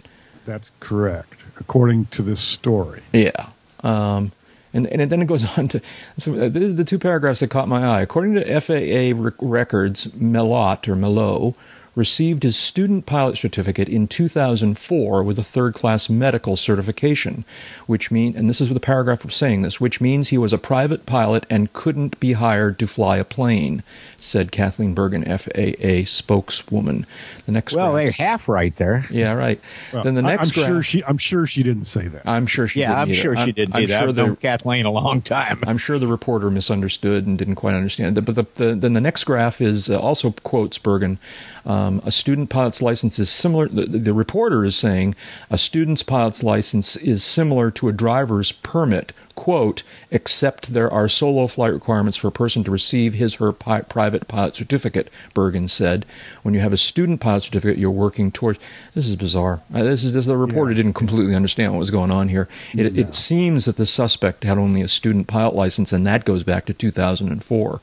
[0.46, 3.02] That's correct, according to this story.
[3.14, 3.50] Yeah.
[3.84, 4.32] Um,
[4.74, 5.82] and, and then it goes on to
[6.18, 8.02] so uh, is the two paragraphs that caught my eye.
[8.02, 11.56] According to FAA rec- records, Mellott or Mellott
[11.96, 17.44] received his student pilot certificate in 2004 with a third class medical certification,
[17.88, 20.54] which mean and this is what the paragraph was saying this, which means he was
[20.54, 23.84] a private pilot and couldn't be hired to fly a plane,
[24.20, 27.06] said Kathleen Bergen, FAA spokeswoman.
[27.46, 29.06] The next Well, graph- they're half right there.
[29.10, 29.60] yeah, right.
[29.92, 31.04] Well, then the next I'm sure she.
[31.04, 32.22] I'm sure she didn't say that.
[32.28, 33.18] I'm sure she Yeah, didn't I'm either.
[33.20, 33.94] sure she didn't I'm either.
[33.98, 35.64] sure I've the- known Kathleen a long time.
[35.66, 38.16] I'm sure the reporter misunderstood and didn't quite understand.
[38.24, 41.18] But the, the, then the next graph is uh, also quotes Bergen.
[41.66, 43.68] Um, a student pilot's license is similar.
[43.68, 45.16] The, the reporter is saying
[45.50, 49.14] a student's pilot's license is similar to a driver's permit.
[49.36, 53.82] Quote, except there are solo flight requirements for a person to receive his her pi-
[53.82, 55.10] private pilot certificate.
[55.34, 56.06] Bergen said,
[56.44, 58.60] when you have a student pilot certificate, you're working towards.
[58.96, 59.62] This is bizarre.
[59.74, 62.50] Uh, this is this, the reporter didn't completely understand what was going on here.
[62.74, 66.44] It, it seems that the suspect had only a student pilot license, and that goes
[66.44, 67.82] back to 2004.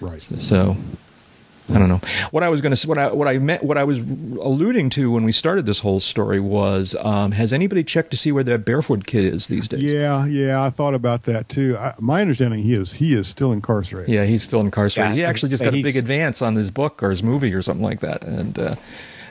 [0.00, 0.22] Right.
[0.40, 0.76] So
[1.70, 2.00] I don't know
[2.30, 5.10] what I was going to what I what I meant what I was alluding to
[5.10, 8.64] when we started this whole story was um, has anybody checked to see where that
[8.64, 9.82] barefoot kid is these days?
[9.82, 11.76] Yeah, yeah, I thought about that too.
[11.76, 14.14] I, my understanding he is he is still incarcerated.
[14.14, 15.16] Yeah, he's still incarcerated.
[15.16, 17.62] Yeah, he actually just got a big advance on his book or his movie or
[17.62, 18.76] something like that, and uh,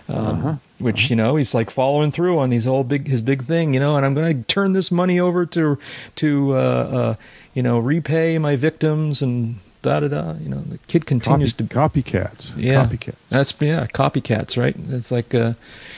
[0.09, 3.73] um, which you know he's like following through on these whole big his big thing,
[3.73, 3.97] you know.
[3.97, 5.79] And I'm going to turn this money over to
[6.17, 7.15] to uh, uh,
[7.53, 10.33] you know repay my victims and da da da.
[10.39, 12.53] You know, the kid Copy, continues to copycats.
[12.57, 13.15] yeah Copycats.
[13.29, 14.75] That's yeah copycats, right?
[14.89, 15.53] It's like uh,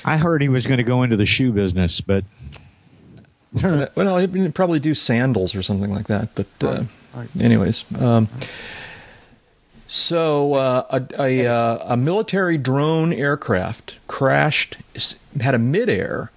[0.06, 2.24] I heard he was going to go into the shoe business, but
[3.64, 6.30] well, he'd probably do sandals or something like that.
[6.36, 6.84] But uh,
[7.16, 7.30] right.
[7.40, 8.28] anyways, um,
[9.88, 14.78] so uh, a, a, uh, a military drone aircraft crashed,
[15.40, 16.32] had a midair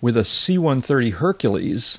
[0.00, 1.98] with a C-130 Hercules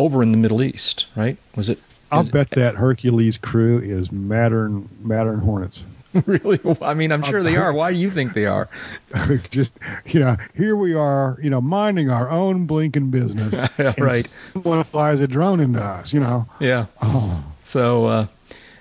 [0.00, 1.06] over in the Middle East.
[1.14, 1.36] Right?
[1.54, 1.78] Was it?
[2.10, 5.86] I'll bet that Hercules crew is Mattern Mattern Hornets.
[6.26, 6.58] really?
[6.82, 7.72] I mean, I'm sure they are.
[7.72, 8.68] Why do you think they are?
[9.50, 9.72] Just
[10.06, 13.54] you know, here we are, you know, minding our own blinking business.
[13.98, 14.28] Right.
[14.52, 16.46] Someone flies a drone into us, you know.
[16.58, 16.86] Yeah.
[17.00, 18.26] Oh, So uh,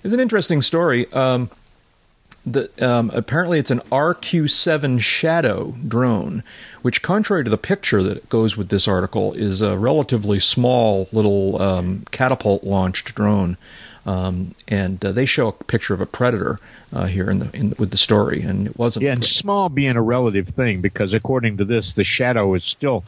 [0.04, 1.12] it's an interesting story.
[1.14, 1.50] Um,
[2.46, 6.44] the, um, apparently, it's an RQ-7 Shadow drone,
[6.82, 11.62] which, contrary to the picture that goes with this article, is a relatively small little
[11.62, 13.58] um, catapult-launched drone.
[14.10, 16.57] Um, and uh, they show a picture of a predator
[16.91, 19.03] uh, here in the in, with the story, and it wasn't.
[19.05, 23.03] yeah, and small being a relative thing because according to this, the shadow is still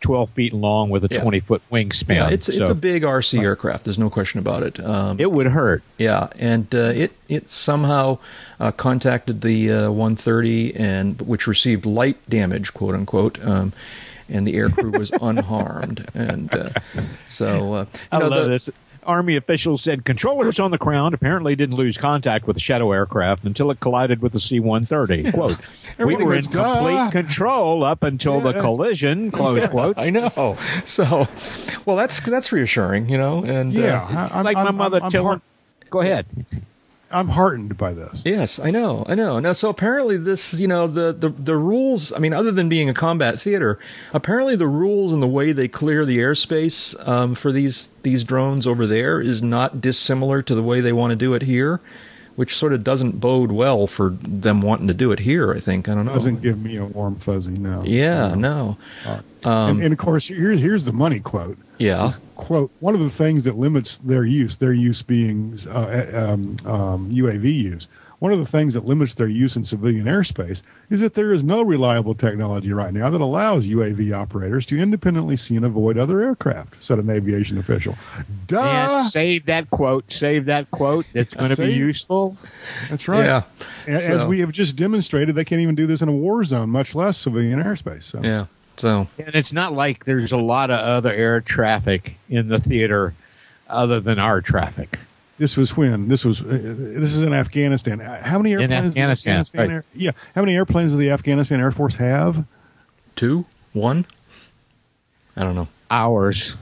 [0.00, 1.20] 12 feet long with a Yeah.
[1.22, 2.14] 20 foot wingspan.
[2.16, 3.84] yeah, it's it's a big RC aircraft.
[3.84, 4.78] There's no question about it.
[4.80, 5.82] Um, it would hurt.
[5.96, 8.18] Yeah, and uh, it it somehow
[8.60, 13.42] uh, contacted the uh, 130 and which received light damage, quote unquote.
[13.42, 13.72] Um,
[14.28, 16.70] and the aircrew was unharmed, and uh,
[17.28, 18.70] so uh, I know, love the- this.
[19.04, 23.44] Army officials said controllers on the ground apparently didn't lose contact with the shadow aircraft
[23.44, 25.32] until it collided with the C-130.
[25.34, 25.58] Quote,
[25.98, 27.10] we were in complete Ah.
[27.10, 29.98] control up until the collision, close quote.
[29.98, 30.56] I know.
[30.84, 31.26] So,
[31.84, 33.44] well, that's that's reassuring, you know.
[33.44, 35.26] And Yeah, uh, It's I'm- like my I'm- mother I'm telling.
[35.26, 35.42] heart-
[35.90, 36.26] Go ahead.
[37.12, 38.22] I'm heartened by this.
[38.24, 39.38] Yes, I know, I know.
[39.38, 42.12] Now, so apparently, this, you know, the, the the rules.
[42.12, 43.78] I mean, other than being a combat theater,
[44.12, 48.66] apparently the rules and the way they clear the airspace um, for these these drones
[48.66, 51.80] over there is not dissimilar to the way they want to do it here,
[52.36, 55.52] which sort of doesn't bode well for them wanting to do it here.
[55.52, 55.88] I think.
[55.88, 56.14] I don't know.
[56.14, 57.52] Doesn't give me a warm fuzzy.
[57.52, 57.82] No.
[57.84, 58.76] yeah, No.
[59.04, 59.20] no.
[59.44, 61.58] and, and of course, here's here's the money quote.
[61.78, 62.12] Yeah.
[62.36, 67.10] Quote: One of the things that limits their use, their use being uh, um, um,
[67.10, 67.88] UAV use.
[68.22, 71.42] One of the things that limits their use in civilian airspace is that there is
[71.42, 76.22] no reliable technology right now that allows UAV operators to independently see and avoid other
[76.22, 77.98] aircraft, said an aviation official.
[78.46, 78.60] Duh!
[79.00, 80.12] And save that quote.
[80.12, 81.04] Save that quote.
[81.14, 82.36] It's going to be useful.
[82.88, 83.24] That's right.
[83.24, 83.42] Yeah.
[83.88, 86.70] As So- we have just demonstrated, they can't even do this in a war zone,
[86.70, 88.04] much less civilian airspace.
[88.04, 88.20] So.
[88.22, 88.46] Yeah.
[88.76, 93.14] So And it's not like there's a lot of other air traffic in the theater
[93.68, 95.00] other than our traffic.
[95.42, 96.40] This was when this was.
[96.40, 98.00] Uh, this is in Afghanistan.
[98.00, 98.94] Uh, How many airplanes?
[98.94, 99.70] does the Afghanistan, right.
[99.72, 100.12] Air, yeah.
[100.36, 102.44] How many airplanes does the Afghanistan Air Force have?
[103.16, 104.06] two, one.
[105.36, 105.66] I don't know.
[105.90, 106.56] Ours.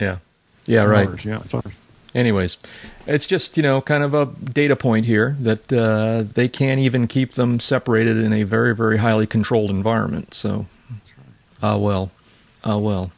[0.00, 0.18] Yeah.
[0.66, 0.84] Yeah.
[0.84, 1.08] Right.
[1.08, 1.72] Ours, yeah, it's ours.
[2.14, 2.58] anyways,
[3.08, 7.08] it's just you know kind of a data point here that uh, they can't even
[7.08, 10.34] keep them separated in a very very highly controlled environment.
[10.34, 10.66] So,
[11.60, 12.12] ah well,
[12.62, 13.10] ah well.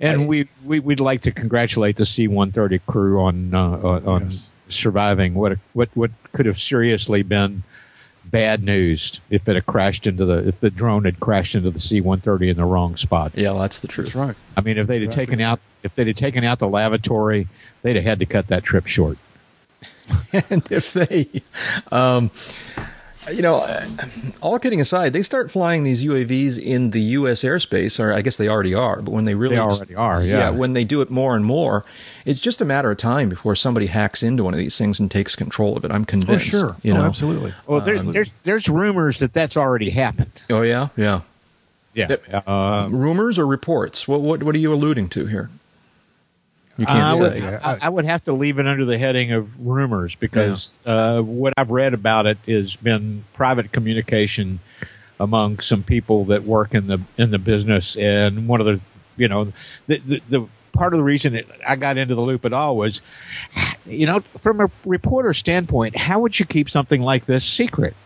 [0.00, 4.22] And I- we, we we'd like to congratulate the C-130 crew on uh, on on
[4.30, 4.48] Yes.
[4.68, 7.62] surviving what what what could have seriously been
[8.24, 11.80] bad news if it had crashed into the if the drone had crashed into the
[11.80, 13.32] C-130 in the wrong spot.
[13.34, 14.12] Yeah, that's the truth.
[14.12, 14.36] That's right.
[14.56, 17.48] I mean, if they'd have taken out if they'd have taken out the lavatory,
[17.82, 19.16] they'd have had to cut that trip short.
[20.32, 21.28] and if they,
[21.92, 22.30] um,
[23.30, 23.80] you know,
[24.40, 27.42] all kidding aside, they start flying these UAVs in the U.S.
[27.42, 29.00] airspace, or I guess they already are.
[29.00, 30.50] But when they really They already are, yeah.
[30.50, 31.84] when they do it more and more,
[32.24, 35.10] it's just a matter of time before somebody hacks into one of these things and
[35.10, 35.90] takes control of it.
[35.90, 36.54] I'm convinced.
[36.54, 36.80] Oh, convinced.
[36.80, 36.90] sure.
[36.90, 37.04] You oh, know.
[37.04, 37.54] absolutely.
[37.66, 40.44] Well, there's there's there's rumors that that's already happened.
[40.50, 41.20] Oh yeah, yeah.
[41.94, 42.16] Yeah.
[42.46, 44.06] Uh, Rumors or reports?
[44.06, 45.50] What what what are you alluding to here?
[46.78, 47.18] You can't I say.
[47.18, 51.20] would, I, I would have to leave it under the heading of rumors because uh,
[51.20, 54.60] what I've read about it has been private communication
[55.18, 58.80] among some people that work in the in the business, and one of the
[59.16, 59.52] you know
[59.88, 62.76] the the, the part of the reason that I got into the loop at all
[62.76, 63.02] was,
[63.84, 67.96] you know, from a reporter standpoint, how would you keep something like this secret?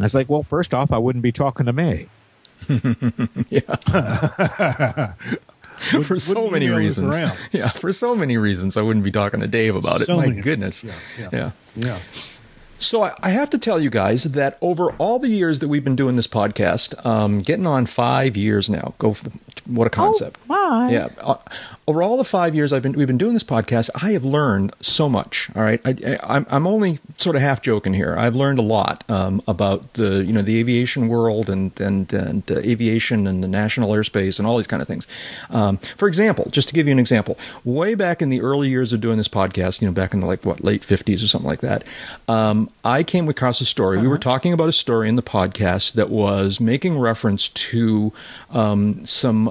[0.00, 2.08] I was like, well, first off, I wouldn't be talking to me.
[6.04, 7.18] for so many reasons.
[7.52, 10.08] Yeah, for so many reasons, I wouldn't be talking to Dave about it.
[10.08, 10.84] My goodness.
[10.84, 11.00] reasons.
[11.18, 11.50] Yeah, yeah.
[11.76, 11.98] Yeah.
[12.78, 15.84] So I, I have to tell you guys that over all the years that we've
[15.84, 18.94] been doing this podcast, um, getting on five years now.
[18.98, 19.16] Go,
[19.66, 20.38] what a concept!
[20.48, 20.90] my.
[20.90, 21.08] Yeah.
[21.18, 21.36] Uh,
[21.86, 24.74] over all the five years I've been we've been doing this podcast, I have learned
[24.80, 25.50] so much.
[25.54, 28.14] All right, I, I, I'm I'm only sort of half joking here.
[28.16, 32.50] I've learned a lot um, about the you know the aviation world and and and
[32.50, 35.08] uh, aviation and the national airspace and all these kind of things.
[35.50, 38.92] Um, for example, just to give you an example, way back in the early years
[38.92, 41.48] of doing this podcast, you know, back in the like what late 50s or something
[41.48, 41.84] like that,
[42.28, 43.98] um, I came across a story.
[43.98, 48.12] We were talking about a story in the podcast that was making reference to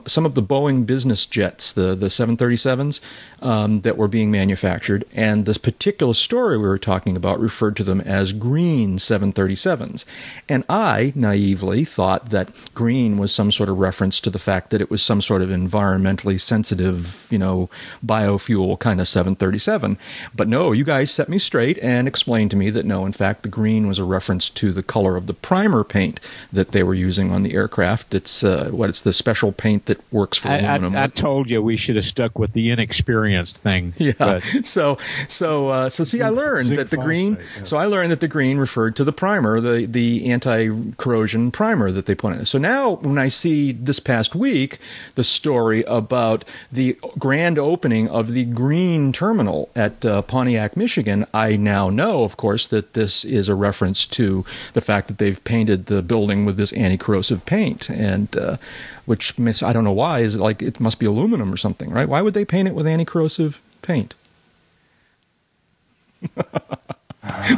[0.08, 3.00] some some of the Boeing business jets, the the 737s
[3.42, 7.84] um, that were being manufactured, and this particular story we were talking about referred to
[7.84, 10.06] them as green 737s.
[10.48, 14.82] And I naively thought that green was some sort of reference to the fact that
[14.82, 17.72] it was some sort of environmentally sensitive, you know,
[18.06, 19.98] biofuel kind of 737.
[20.36, 23.42] But no, you guys set me straight and explained to me that no, in fact,
[23.42, 26.20] the green was a reference to the color of the primer paint
[26.54, 28.14] that they were using on the aircraft.
[28.14, 30.96] It's uh, what it's the special paint that works for I, aluminum.
[30.96, 33.94] I, I told you we should have stuck with the inexperienced thing.
[34.02, 34.14] Yeah.
[34.18, 37.36] but- So so uh, so see, I learned zinc that the green.
[37.36, 37.64] phosphate, yeah.
[37.66, 42.06] So I learned that the green referred to the primer, the the anti-corrosion primer that
[42.06, 42.46] they put in.
[42.46, 44.80] So now when I see this past week
[45.16, 51.56] the story about the grand opening of the green terminal at uh, Pontiac, Michigan, I
[51.58, 55.86] now know, of course, that this is a reference to the fact that they've painted
[55.86, 58.36] the building with this anti-corrosive paint and.
[58.36, 58.58] Uh,
[59.06, 61.90] which miss, I don't know why is it like it must be aluminum or something,
[61.90, 62.08] right?
[62.08, 64.14] Why would they paint it with anti-corrosive paint?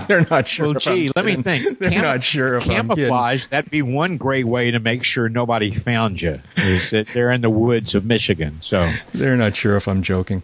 [0.08, 0.68] They're not sure.
[0.68, 1.64] Well, gee, let me think.
[1.80, 3.48] They're Camp- not sure if I'm camouflage.
[3.48, 6.41] That'd be one great way to make sure nobody found you.
[6.58, 8.58] Is that they're in the woods of Michigan?
[8.62, 10.44] So They're not sure if I'm joking.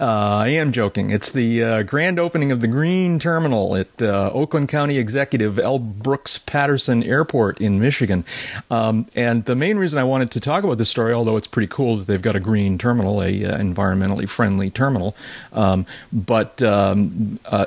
[0.00, 0.04] Uh,
[0.44, 1.10] I am joking.
[1.10, 5.78] It's the uh, grand opening of the Green Terminal at uh, Oakland County Executive L.
[5.78, 8.24] Brooks Patterson Airport in Michigan.
[8.70, 11.68] Um, and the main reason I wanted to talk about this story, although it's pretty
[11.68, 15.16] cool that they've got a green terminal, a uh, environmentally friendly terminal,
[15.52, 17.66] um, but um, uh,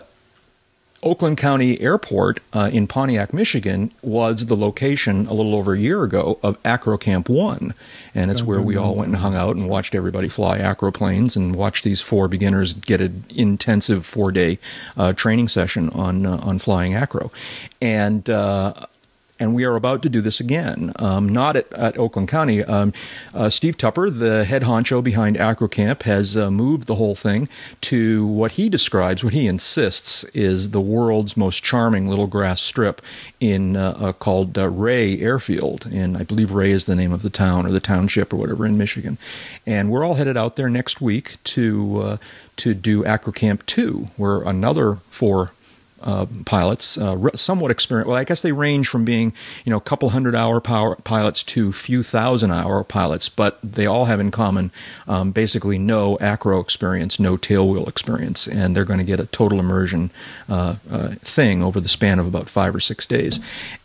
[1.02, 6.04] Oakland County Airport uh, in Pontiac, Michigan, was the location a little over a year
[6.04, 7.74] ago of Acro Camp One,
[8.14, 11.56] and it's where we all went and hung out and watched everybody fly acroplanes and
[11.56, 14.60] watched these four beginners get an intensive four-day
[14.98, 17.32] uh, training session on uh, on flying acro,
[17.82, 18.30] and.
[19.40, 20.92] And we are about to do this again.
[20.98, 22.64] Um, not at, at Oakland County.
[22.64, 22.94] Um,
[23.34, 27.48] uh, Steve Tupper, the head honcho behind AcroCamp, has uh, moved the whole thing
[27.82, 33.02] to what he describes, what he insists is the world's most charming little grass strip
[33.40, 37.22] in uh, uh, called uh, Ray Airfield, and I believe Ray is the name of
[37.22, 39.18] the town or the township or whatever in Michigan.
[39.66, 42.18] And we're all headed out there next week to uh,
[42.58, 45.52] to do AcroCamp 2, where another four
[46.02, 48.08] uh, pilots, uh, somewhat experienced.
[48.08, 49.34] Well, I guess they range from being,
[49.66, 54.06] you know, a couple hundred hour pilots to few thousand hour pilots, but they all
[54.06, 54.72] have in common
[55.08, 59.60] um, basically no acro experience, no tailwheel experience, and they're going to get a total
[59.60, 60.12] immersion
[60.48, 63.40] uh, uh, thing over the span of about five or six days,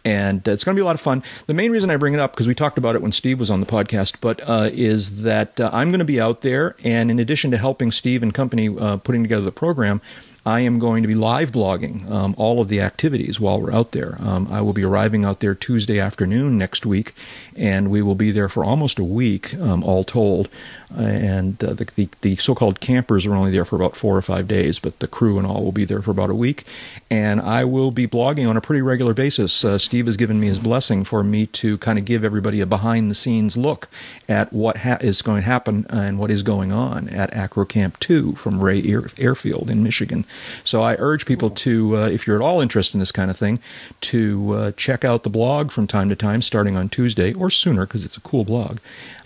[0.05, 1.23] and it's going to be a lot of fun.
[1.47, 3.51] The main reason I bring it up because we talked about it when Steve was
[3.51, 7.11] on the podcast, but uh, is that uh, I'm going to be out there, and
[7.11, 10.01] in addition to helping Steve and company putting together the program.
[10.47, 13.92] I am going to be live blogging um, all of the activities while we're out
[13.92, 14.18] there.
[14.20, 17.14] Um, I will be arriving out there Tuesday afternoon next week,
[17.57, 20.51] and we will be there for almost a week, um, all told.
[20.95, 24.47] And uh, the, the, the so-called campers are only there for about four or five
[24.47, 26.64] days, but the crew and all will be there for about a week.
[27.11, 29.64] And I will be blogging on a pretty regular basis.
[29.64, 32.66] Uh, Steve has given me his blessing for me to kind of give everybody a
[32.66, 33.88] behind-the-scenes look
[34.28, 37.99] at what ha- is going to happen and what is going on at Acro Camp
[37.99, 40.26] 2 from Ray Air- Airfield in Michigan.
[40.64, 43.37] So I urge people to, uh, if you're at all interested in this kind of
[43.37, 43.59] thing,
[44.03, 47.87] to uh, check out the blog from time to time, starting on Tuesday or sooner,
[47.87, 48.78] because it's a cool blog.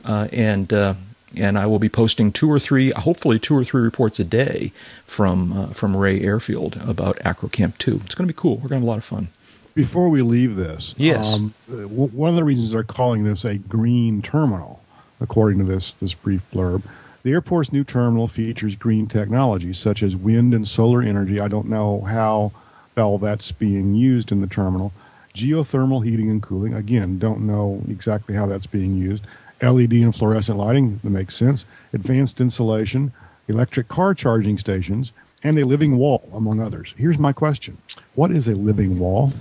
[0.05, 0.95] Uh, and uh,
[1.37, 4.73] and I will be posting two or three, hopefully two or three reports a day
[5.05, 8.01] from uh, from Ray Airfield about AcroCamp 2.
[8.07, 8.55] It's going to be cool.
[8.57, 9.29] We're going to have a lot of fun.
[9.75, 11.35] Before we leave this, Yes.
[11.35, 14.83] um, w- one of the reasons they're calling this a green terminal,
[15.21, 16.83] according to this this brief blurb,
[17.29, 21.39] the airport's new terminal features green technology such as wind and solar energy.
[21.39, 22.53] I don't know how
[22.97, 24.95] well that's being used in the terminal.
[25.35, 26.73] Geothermal heating and cooling.
[26.73, 29.27] Again, don't know exactly how that's being used.
[29.61, 31.67] LED and fluorescent lighting that makes sense.
[31.93, 33.13] Advanced insulation,
[33.47, 35.13] electric car charging stations,
[35.43, 36.95] and a living wall, among others.
[36.97, 37.77] Here's my question:
[38.15, 39.35] What is a living wall?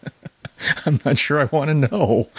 [0.86, 2.30] I'm not sure I want to know.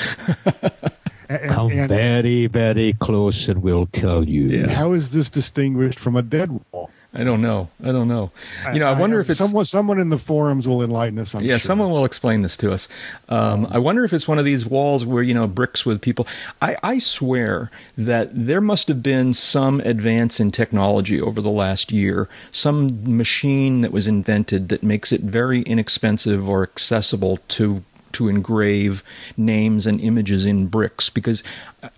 [1.30, 4.48] And- Come and very, very close and we'll tell you.
[4.48, 4.68] Yeah.
[4.68, 6.90] how is this distinguished from a dead wall?
[7.16, 7.70] I don't know.
[7.84, 8.32] I don't know.
[8.74, 9.66] You know, I, wonder if it's someone.
[9.66, 11.36] Someone in the forums will enlighten us.
[11.36, 11.60] I'm yeah, sure.
[11.60, 12.88] someone will explain this to us.
[13.30, 16.26] Um, I wonder if it's one of these walls where you know bricks with people.
[16.60, 17.70] I, I swear
[18.00, 23.82] that there must have been some advance in technology over the last year, some machine
[23.82, 27.84] that was invented that makes it very inexpensive or accessible to
[28.14, 29.04] to engrave
[29.38, 31.44] names and images in bricks because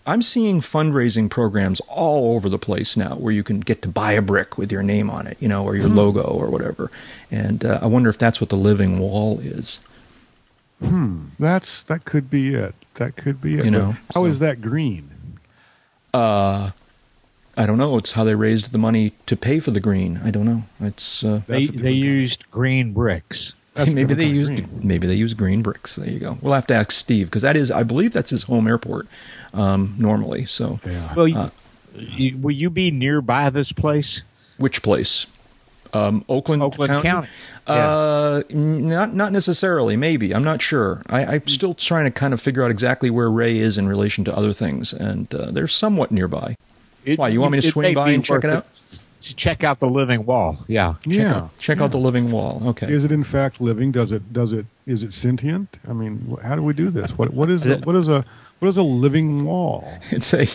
[0.05, 4.13] I'm seeing fundraising programs all over the place now where you can get to buy
[4.13, 6.89] a brick with your name on it, you know, or your logo or whatever.
[7.31, 9.79] And uh, I wonder if that's what the living wall is.
[10.79, 12.75] Hmm, That's that could be it.
[12.95, 13.65] That could be it.
[13.65, 15.11] You know, how is so- that green?
[16.13, 16.71] Uh,
[17.57, 17.97] I don't know.
[17.97, 20.19] It's how they raised the money to pay for the green.
[20.23, 20.63] I don't know.
[20.81, 23.53] It's uh, They, That's a different they used green bricks.
[23.75, 24.79] That's maybe they kind used green.
[24.83, 25.95] maybe they use green bricks.
[25.97, 26.37] There you go.
[26.41, 29.07] We'll have to ask Steve because that is I believe that's his home airport
[29.53, 30.45] um, normally.
[30.45, 31.13] So Yeah.
[31.13, 31.49] Well, you, Uh,
[31.95, 34.23] you, will you be nearby this place?
[34.57, 35.27] which place?
[35.93, 37.27] Um, Oakland, Oakland County.
[37.67, 39.95] Uh, not not necessarily.
[39.95, 41.01] Maybe I'm not sure.
[41.09, 44.25] I, I'm still trying to kind of figure out exactly where Ray is in relation
[44.25, 46.57] to other things, and uh, they're somewhat nearby.
[47.05, 48.71] It- Why, you want me to swing by and check it out?
[48.73, 48.97] To
[49.33, 50.57] check out the living wall.
[50.67, 50.95] Yeah.
[51.03, 51.35] Check yeah.
[51.37, 52.61] out, check out the living wall.
[52.69, 52.91] Okay.
[52.91, 53.91] Is it in fact living?
[53.91, 54.31] Does it?
[54.33, 54.65] Does it?
[54.85, 55.77] Is it sentient?
[55.87, 57.11] I mean, how do we do this?
[57.17, 57.33] What?
[57.33, 57.65] What is?
[57.65, 58.23] A, what is a?
[58.59, 59.85] What is a living wall?
[60.11, 60.47] It's a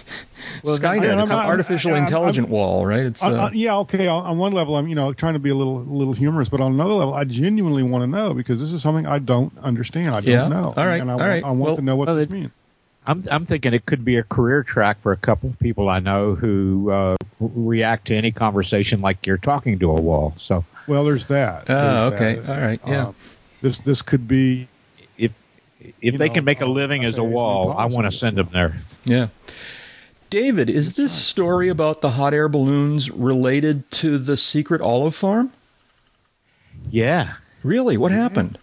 [0.64, 1.10] Well, Skynet.
[1.10, 3.04] I'm- it's an artificial I'm- intelligent I'm- wall, right?
[3.04, 4.06] It's Uh, yeah, okay.
[4.08, 6.60] On, on one level, I'm you know trying to be a little little humorous, but
[6.62, 10.14] on another level, I genuinely want to know because this is something I don't understand.
[10.14, 10.48] I don't Yeah.
[10.48, 10.72] know.
[10.76, 11.00] All right.
[11.00, 12.50] And I, All want- I want Well- to know what Well, this means.
[13.06, 16.00] I'm I'm thinking it could be a career track for a couple of people I
[16.00, 20.34] know who uh, react to any conversation like you're talking to a wall.
[20.36, 21.64] So Well, there's that.
[21.68, 22.40] Oh, There's okay.
[22.40, 22.50] that.
[22.50, 22.80] All right.
[22.86, 23.06] Yeah.
[23.08, 23.14] Um,
[23.62, 24.68] this this could be
[25.16, 25.32] if
[26.00, 28.36] if they know, can make a uh, living as a wall, I want to send
[28.36, 28.74] them there.
[29.04, 29.28] yeah.
[30.28, 35.52] David, is this story about the hot air balloons related to the secret olive farm?
[36.88, 37.34] Yeah.
[37.64, 37.96] Really?
[37.96, 38.56] What happened?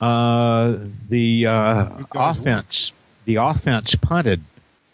[0.00, 0.76] Uh,
[1.08, 2.92] the uh, You guys offense,
[3.34, 4.42] the offense punted.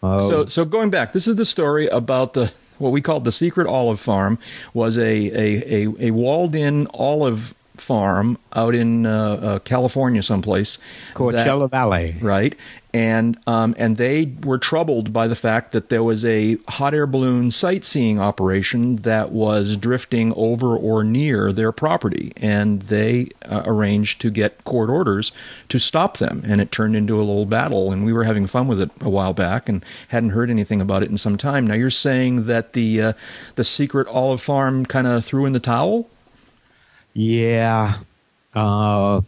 [0.03, 3.31] Uh, So, so going back, this is the story about the what we called the
[3.31, 4.37] secret olive farm
[4.73, 10.77] was a a, a, a walled-in olive farm out in uh, uh, California, someplace.
[11.13, 12.15] Coachella that- Valley.
[12.21, 12.55] right?
[12.93, 17.05] And um, and they were troubled by the fact that there was a hot air
[17.05, 24.21] balloon sightseeing operation that was drifting over or near their property, and they uh, arranged
[24.21, 25.31] to get court orders
[25.69, 26.41] to stop them.
[26.47, 29.09] And it turned into a little battle, and we were having fun with it a
[29.09, 31.67] while back, and hadn't heard anything about it in some time.
[31.67, 33.13] Now you're saying that the uh,
[33.55, 36.09] the secret olive farm kind of threw in the towel.
[37.17, 37.97] Yeah.
[38.53, 39.21] Uh,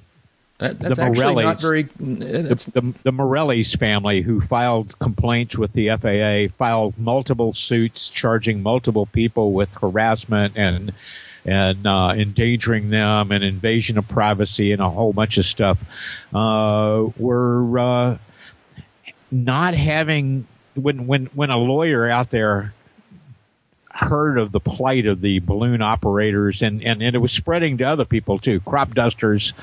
[0.59, 1.61] That, that's The actually not Morellis.
[1.61, 1.83] very.
[1.83, 8.61] the, the, the Morellis family, who filed complaints with the FAA, filed multiple suits charging
[8.61, 10.93] multiple people with harassment and
[11.45, 15.79] and uh, endangering them and invasion of privacy and a whole bunch of stuff.
[16.31, 18.17] Uh, were uh,
[19.31, 22.73] not having when when when a lawyer out there
[23.91, 27.83] heard of the plight of the balloon operators and, and, and it was spreading to
[27.83, 29.53] other people too, crop dusters,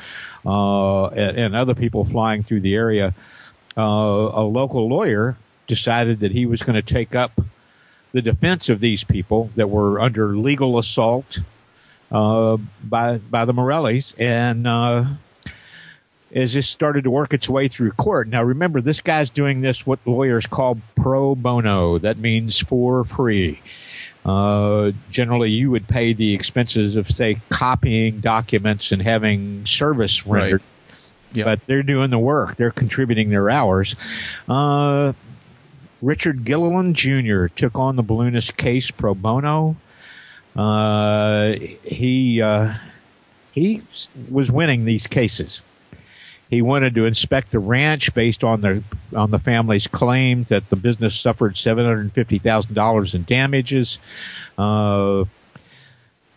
[0.44, 3.14] uh, and, and other people flying through the area.
[3.76, 7.40] Uh, a local lawyer decided that he was going to take up
[8.12, 11.40] the defense of these people that were under legal assault
[12.10, 15.04] uh, by by the Morellis, and uh,
[16.34, 18.28] as this started to work its way through court.
[18.28, 21.98] Now, remember, this guy's doing this what lawyers call pro bono.
[21.98, 23.60] That means for free.
[24.26, 30.40] Uh, generally, you would pay the expenses of, say, copying documents and having service Right.
[30.42, 30.62] rendered.
[31.44, 32.56] But they're doing the work.
[32.56, 33.94] They're contributing their hours.
[34.48, 35.12] Uh,
[36.02, 37.46] Richard Gilliland Jr.
[37.46, 39.76] took on the balloonist case pro bono.
[40.56, 41.52] Uh,
[41.84, 42.74] he uh,
[43.52, 43.82] he
[44.30, 45.62] was winning these cases.
[46.48, 48.82] He wanted to inspect the ranch based on the
[49.14, 53.98] on the family's claim that the business suffered seven hundred fifty thousand dollars in damages.
[54.56, 55.24] Uh,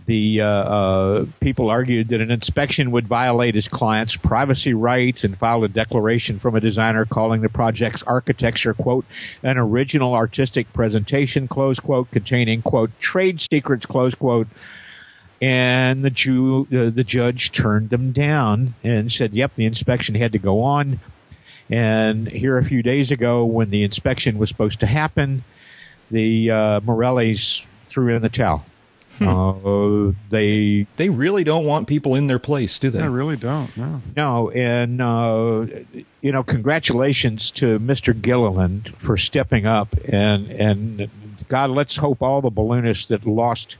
[0.10, 5.38] the uh, uh, people argued that an inspection would violate his client's privacy rights and
[5.38, 9.06] filed a declaration from a designer calling the project's architecture, quote,
[9.44, 14.48] an original artistic presentation, close quote, containing, quote, trade secrets, close quote.
[15.42, 20.34] And the, Jew, uh, the judge turned them down and said, yep, the inspection had
[20.34, 21.00] to go on.
[21.70, 25.44] And here a few days ago, when the inspection was supposed to happen,
[26.12, 28.66] the uh, Morellis threw in the towel.
[29.22, 33.02] Uh, they they really don't want people in their place, do they?
[33.02, 33.76] I really don't.
[33.76, 34.02] No.
[34.16, 35.66] no, and uh,
[36.22, 38.20] you know, congratulations to Mr.
[38.20, 41.10] Gilliland for stepping up, and and
[41.50, 43.78] God, let's hope all the balloonists that lost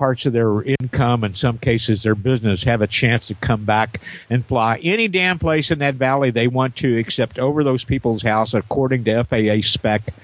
[0.00, 4.00] parts of their income, in some cases their business, have a chance to come back
[4.30, 8.22] and fly any damn place in that valley they want to, except over those people's
[8.22, 10.14] house, according to FAA spec,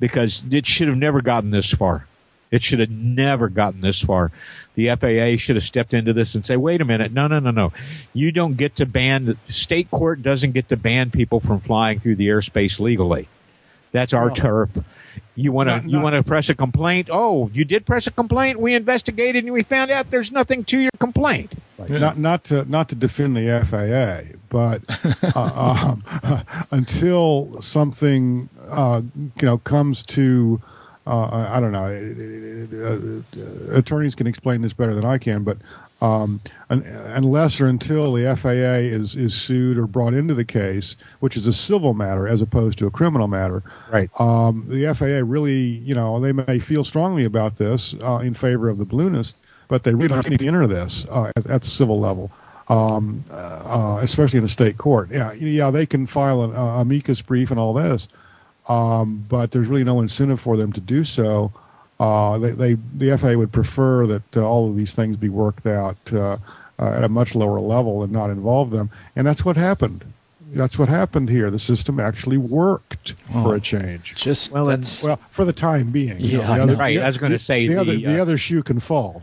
[0.00, 2.08] because it should have never gotten this far.
[2.50, 4.32] It should have never gotten this far.
[4.74, 7.52] The FAA should have stepped into this and say, "Wait a minute, no, no, no,
[7.52, 7.72] no.
[8.12, 9.38] You don't get to ban.
[9.48, 13.28] State court doesn't get to ban people from flying through the airspace legally.
[13.92, 14.34] That's our No.
[14.34, 14.70] turf.
[15.38, 17.08] You want to you want to press a complaint?
[17.12, 18.58] Oh, you did press a complaint.
[18.58, 21.52] We investigated and we found out there's nothing to your complaint.
[21.88, 24.82] Not not to not to defend the FAA, but
[25.36, 30.60] uh, um, until something uh, you know comes to
[31.06, 31.86] uh, I don't know.
[33.72, 35.58] uh, attorneys can explain this better than I can, but
[36.02, 41.36] um, unless or until the FAA is is sued or brought into the case, which
[41.36, 44.10] is a civil matter as opposed to a criminal matter, Right.
[44.20, 48.68] um, the FAA really, you know, they may feel strongly about this uh, in favor
[48.68, 49.36] of the balloonist,
[49.68, 52.30] but they really don't need to enter this uh, at, at the civil level,
[52.68, 55.10] um, uh, especially in a state court.
[55.10, 58.06] Yeah, yeah, they can file an uh, amicus brief and all this,
[58.68, 61.52] um, but there's really no incentive for them to do so.
[61.98, 65.66] Uh, they, they, the FAA would prefer that uh, all of these things be worked
[65.66, 66.36] out uh,
[66.78, 70.04] uh, at a much lower level and not involve them, and that's what happened.
[70.52, 71.50] That's what happened here.
[71.50, 74.14] The system actually worked for a change.
[74.14, 76.20] Just Well, that's Well, for the time being.
[76.20, 76.74] You Yeah, I the know.
[76.74, 79.22] Right, I was gonna say the, the, other the uh, other shoe can fall.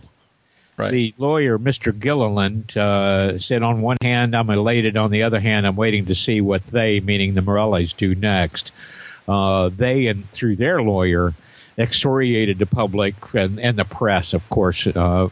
[0.75, 0.91] right.
[0.91, 1.97] The lawyer, Mr.
[1.97, 4.97] Gilliland, uh, said on one hand, I'm elated.
[4.97, 8.71] On the other hand, I'm waiting to see what they, meaning the Morellis, do next.
[9.27, 11.33] Uh, they, and through their lawyer,
[11.77, 15.29] excoriated the public and, and the press, of course, uh,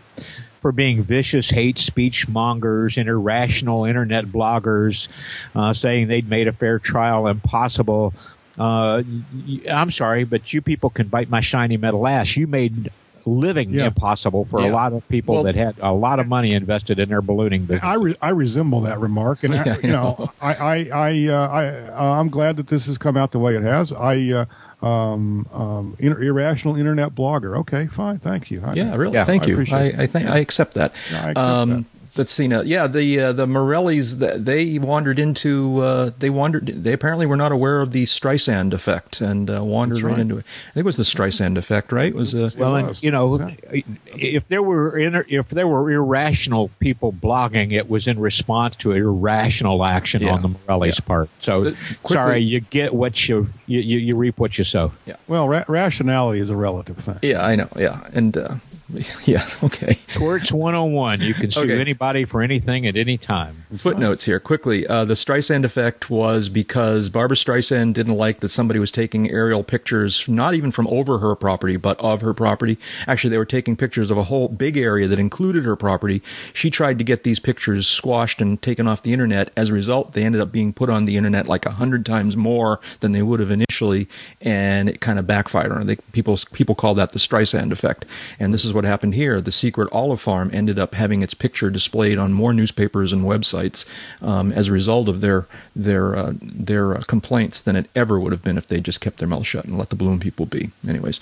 [0.62, 5.08] for being vicious hate speech mongers and irrational internet bloggers,
[5.56, 8.14] uh, saying they'd made a fair trial impossible.
[8.60, 9.24] Uh, y-
[9.66, 12.38] y- I'm sorry, but you people can bite my shiny metal ass.
[12.38, 12.92] You made
[13.26, 13.86] living Yeah.
[13.88, 14.72] impossible for Yeah.
[14.72, 17.62] a lot of people Well- that had a lot of money invested in their ballooning
[17.66, 17.82] business.
[17.84, 21.28] I, re- I resemble that remark, and Yeah, I, I you know, I I I,
[21.28, 23.92] uh, I uh, I'm glad that this has come out the way it has.
[23.94, 24.46] I uh,
[24.82, 27.60] um, um, inter- irrational internet blogger.
[27.60, 28.62] Okay, fine, thank you.
[28.66, 29.14] I, Yeah, really.
[29.14, 29.66] Yeah, Thank I you.
[29.72, 29.94] I.
[30.04, 30.94] I think I accept that.
[31.12, 31.86] Yeah, I accept um, that.
[32.18, 32.60] Let's see now.
[32.62, 37.54] Yeah, the uh, the Morellis they wandered into uh, they wandered they apparently were not
[37.54, 40.12] aware of the Streisand effect and uh, wandered right.
[40.12, 40.20] right.
[40.20, 40.46] into it.
[40.70, 42.08] I think it was the Streisand effect, right?
[42.10, 43.40] It was uh, Well, and you know,
[43.72, 43.82] Yeah.
[44.14, 48.92] if there were inter- if there were irrational people blogging, it was in response to
[48.92, 50.34] irrational action Yeah.
[50.34, 51.08] on the Morelli's Yeah.
[51.08, 51.30] part.
[51.40, 51.72] So, The-
[52.04, 54.92] quickly- sorry, you get what you you, you you reap what you sow.
[55.06, 55.16] Yeah.
[55.30, 57.20] Well, ra- rationality is a relative thing.
[57.22, 57.70] yeah, I know.
[57.78, 58.56] Yeah, and uh,
[59.26, 60.00] yeah, okay.
[60.14, 61.22] Torts 101.
[61.22, 61.80] You can sue Okay.
[61.80, 63.64] anybody for anything at any time.
[63.78, 64.86] Footnotes here quickly.
[64.88, 69.64] Uh, the Streisand effect was because Barbra Streisand didn't like that somebody was taking aerial
[69.64, 72.78] pictures, not even from over her property, but of her property.
[73.08, 76.22] Actually, they were taking pictures of a whole big area that included her property.
[76.54, 79.52] She tried to get these pictures squashed and taken off the internet.
[79.56, 82.36] As a result, they ended up being put on the internet like a hundred times
[82.36, 84.08] more than they would have initially,
[84.42, 85.84] and it kind of backfired on her.
[85.84, 88.06] They, people people call that the Streisand effect,
[88.40, 89.42] and this is what happened here.
[89.42, 93.86] The secret olive farm ended up having its picture displayed on more newspapers and websites
[94.22, 98.32] um, as a result of their their uh, their uh, complaints than it ever would
[98.32, 100.70] have been if they just kept their mouth shut and let the balloon people be.
[100.88, 101.20] Anyways,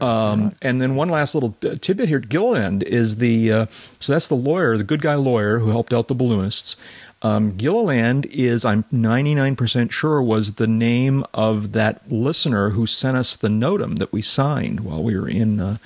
[0.00, 3.66] um, and then one last little uh, tidbit here: Gilliland is the uh,
[4.00, 6.76] so that's the lawyer, the good guy lawyer who helped out the balloonists.
[7.22, 13.36] Um, Gilliland is, I'm 99% sure, was the name of that listener who sent us
[13.36, 15.76] the notum that we signed while we were in uh,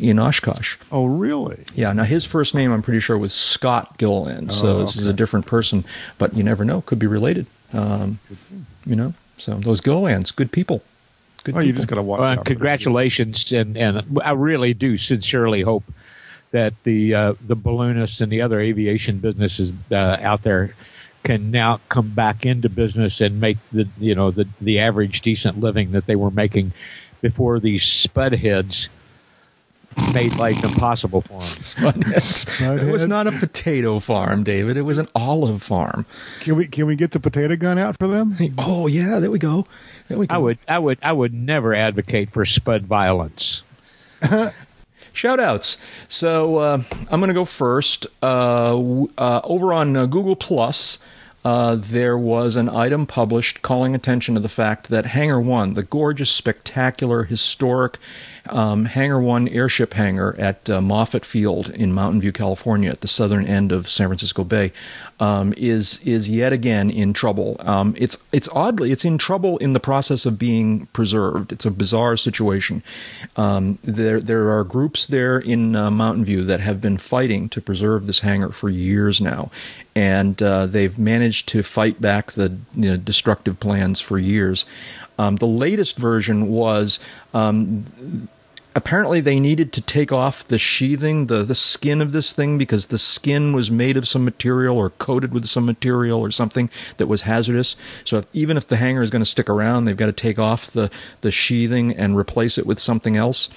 [0.00, 0.76] in Oshkosh.
[0.90, 1.64] Oh, really?
[1.74, 5.06] Yeah, now his first name I'm pretty sure was Scott Gilliland, so Oh, this is
[5.06, 5.84] a different person,
[6.18, 7.46] but you never know, could be related.
[7.72, 8.18] Um,
[8.86, 10.82] you know, so those Gillilands, good people.
[11.44, 15.62] Good Oh, you just got to watch Well, congratulations, and and I really do sincerely
[15.62, 15.84] hope
[16.50, 20.74] that the uh, the balloonists and the other aviation businesses uh, out there
[21.22, 25.60] can now come back into business and make the you know the the average decent
[25.60, 26.72] living that they were making
[27.20, 28.90] before these spud heads
[30.14, 31.40] made life impossible for
[31.80, 32.02] them.
[32.78, 34.76] it was not a potato farm, David.
[34.76, 36.06] It was an olive farm.
[36.40, 38.36] Can we can we get the potato gun out for them?
[38.58, 39.66] Oh yeah, there we go.
[40.08, 40.34] There we go.
[40.34, 43.64] I would I would I would never advocate for spud violence.
[45.12, 45.78] Shout outs.
[46.08, 48.06] So uh, I'm going to go first.
[48.22, 50.98] Uh, uh, over on uh, Google Plus,
[51.44, 55.82] uh, there was an item published calling attention to the fact that Hangar 1, the
[55.82, 57.98] gorgeous, spectacular, historic
[58.50, 63.08] um, Hangar 1 airship hangar at uh, Moffett Field in Mountain View, California, at the
[63.08, 64.72] southern end of San Francisco Bay,
[65.18, 67.56] um, is is yet again in trouble.
[67.60, 71.52] Um, it's it's oddly it's in trouble in the process of being preserved.
[71.52, 72.82] It's a bizarre situation.
[73.36, 77.60] Um, there there are groups there in uh, Mountain View that have been fighting to
[77.60, 79.50] preserve this hangar for years now,
[79.94, 84.64] and uh, they've managed to fight back the you know, destructive plans for years.
[85.18, 86.98] Um, the latest version was
[87.34, 87.84] um,
[88.74, 92.86] apparently they needed to take off the sheathing, the, the skin of this thing, because
[92.86, 97.06] the skin was made of some material or coated with some material or something that
[97.06, 97.76] was hazardous.
[98.04, 100.38] So if, even if the hangar is going to stick around, they've got to take
[100.38, 100.90] off the,
[101.20, 103.48] the sheathing and replace it with something else.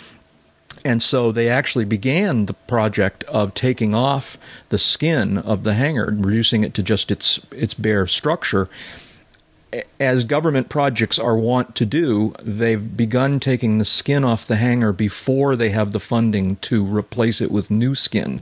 [0.83, 4.37] And so they actually began the project of taking off
[4.69, 8.69] the skin of the hangar, reducing it to just its its bare structure
[9.99, 14.93] as government projects are wont to do, they've begun taking the skin off the hangar
[14.93, 18.41] before they have the funding to replace it with new skin.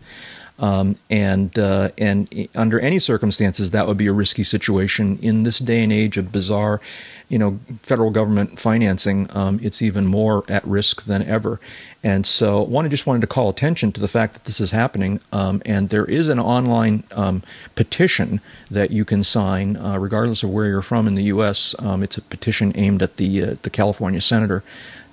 [0.59, 5.57] Um, and uh, and under any circumstances, that would be a risky situation in this
[5.57, 6.82] day and age of bizarre,
[7.29, 9.27] you know, federal government financing.
[9.32, 11.59] Um, it's even more at risk than ever.
[12.04, 14.72] And so, one, I just wanted to call attention to the fact that this is
[14.72, 15.20] happening.
[15.32, 17.43] Um, and there is an online um,
[17.76, 18.41] petition
[18.72, 21.76] that you can sign, uh, regardless of where you're from in the U.S.
[21.78, 24.64] Um, it's a petition aimed at the uh, the California senator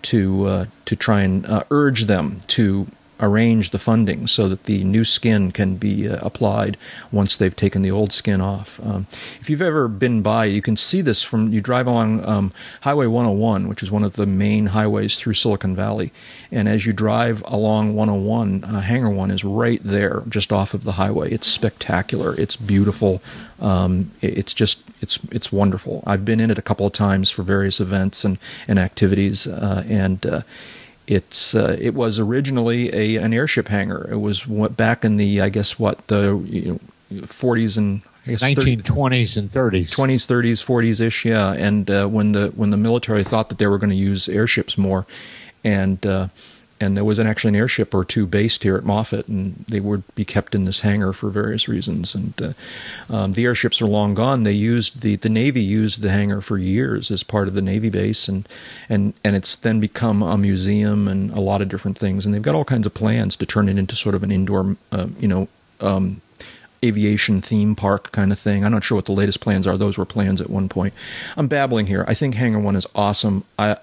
[0.03, 2.87] to uh, to try and uh, urge them to
[3.20, 6.76] arrange the funding so that the new skin can be uh, applied
[7.12, 8.80] once they've taken the old skin off.
[8.82, 9.07] Um,
[9.40, 13.07] if you've ever been by, you can see this from you drive along um, Highway
[13.07, 16.12] 101, which is one of the main highways through Silicon Valley,
[16.53, 20.84] and as you drive along 101, uh, Hangar One is right there, just off of
[20.84, 21.30] the highway.
[21.30, 22.34] It's spectacular.
[22.38, 23.20] It's beautiful.
[23.61, 26.03] Um, it- it's just it's it's wonderful.
[26.07, 28.38] I've been in it a couple of times for various events and
[28.68, 30.40] and activities, uh, and uh,
[31.09, 34.09] it's uh, it was originally a an airship hangar.
[34.11, 36.80] It was what back in the I guess what the you
[37.11, 39.89] know, 40s and I 30 1920s and 30s.
[39.89, 41.53] 20s, 30s, 40s ish, yeah.
[41.53, 44.76] And uh, when the when the military thought that they were going to use airships
[44.76, 45.07] more,
[45.64, 46.29] and uh,
[46.80, 49.80] and there was an, actually an airship or two based here at Moffett, and they
[49.80, 52.14] would be kept in this hangar for various reasons.
[52.14, 52.53] And uh,
[53.11, 54.45] um, the airships are long gone.
[54.45, 57.91] They used the the Navy used the hangar for years as part of the Navy
[57.91, 58.49] base, and
[58.88, 62.26] and and it's then become a museum and a lot of different things.
[62.26, 64.76] And they've got all kinds of plans to turn it into sort of an indoor,
[64.92, 65.49] uh, you know.
[65.80, 66.21] Um,
[66.84, 68.64] aviation theme park kind of thing.
[68.64, 69.76] I'm not sure what the latest plans are.
[69.76, 70.95] Those were plans at one point.
[71.37, 72.05] I'm babbling here.
[72.07, 73.42] I think Hangar One is awesome.
[73.59, 73.79] I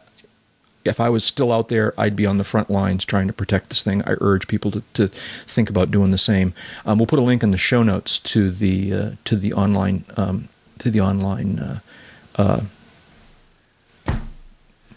[0.86, 3.70] if I was still out there, I'd be on the front lines trying to protect
[3.70, 4.04] this thing.
[4.04, 5.08] I urge people to, to
[5.48, 6.54] think about doing the same.
[6.86, 10.06] Um, we'll put a link in the show notes to the uh, to the online
[10.16, 10.48] um,
[10.80, 11.80] to the online uh,
[12.38, 12.62] uh,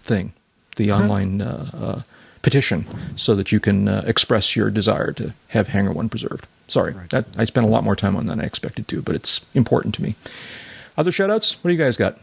[0.03, 0.33] thing,
[0.77, 2.03] the online uh, uh,
[2.43, 2.87] petition,
[3.17, 6.47] so that you can uh, express your desire to have Hangar One preserved.
[6.69, 9.15] Sorry, that, I spent a lot more time on that than I expected to, but
[9.15, 10.17] it's important to me.
[10.99, 11.55] Other shoutouts?
[11.55, 12.19] What do you guys got?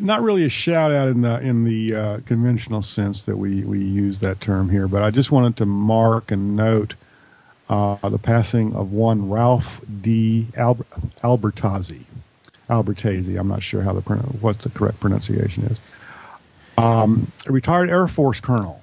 [0.00, 3.78] Not really a shout out in the in the uh, conventional sense that we we
[3.78, 6.94] use that term here, but I just wanted to mark and note
[7.68, 10.48] uh, the passing of one Ralph D.
[10.54, 10.86] Alber-
[11.22, 12.04] Albertazzi.
[12.68, 13.38] Albertazzi.
[13.38, 15.80] I'm not sure how the what the correct pronunciation is.
[16.78, 18.80] Um, a retired Air Force colonel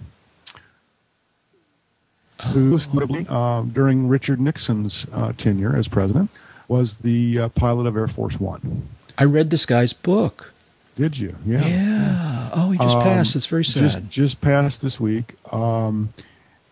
[2.52, 6.30] who, notably, uh, during Richard Nixon's uh, tenure as president,
[6.68, 8.88] was the uh, pilot of Air Force One.
[9.18, 10.53] I read this guy's book.
[10.96, 11.36] Did you?
[11.46, 11.66] Yeah.
[11.66, 12.50] Yeah.
[12.54, 13.36] Oh, he just Um, passed.
[13.36, 13.82] It's very sad.
[13.84, 15.34] Just just passed this week.
[15.52, 16.10] Um,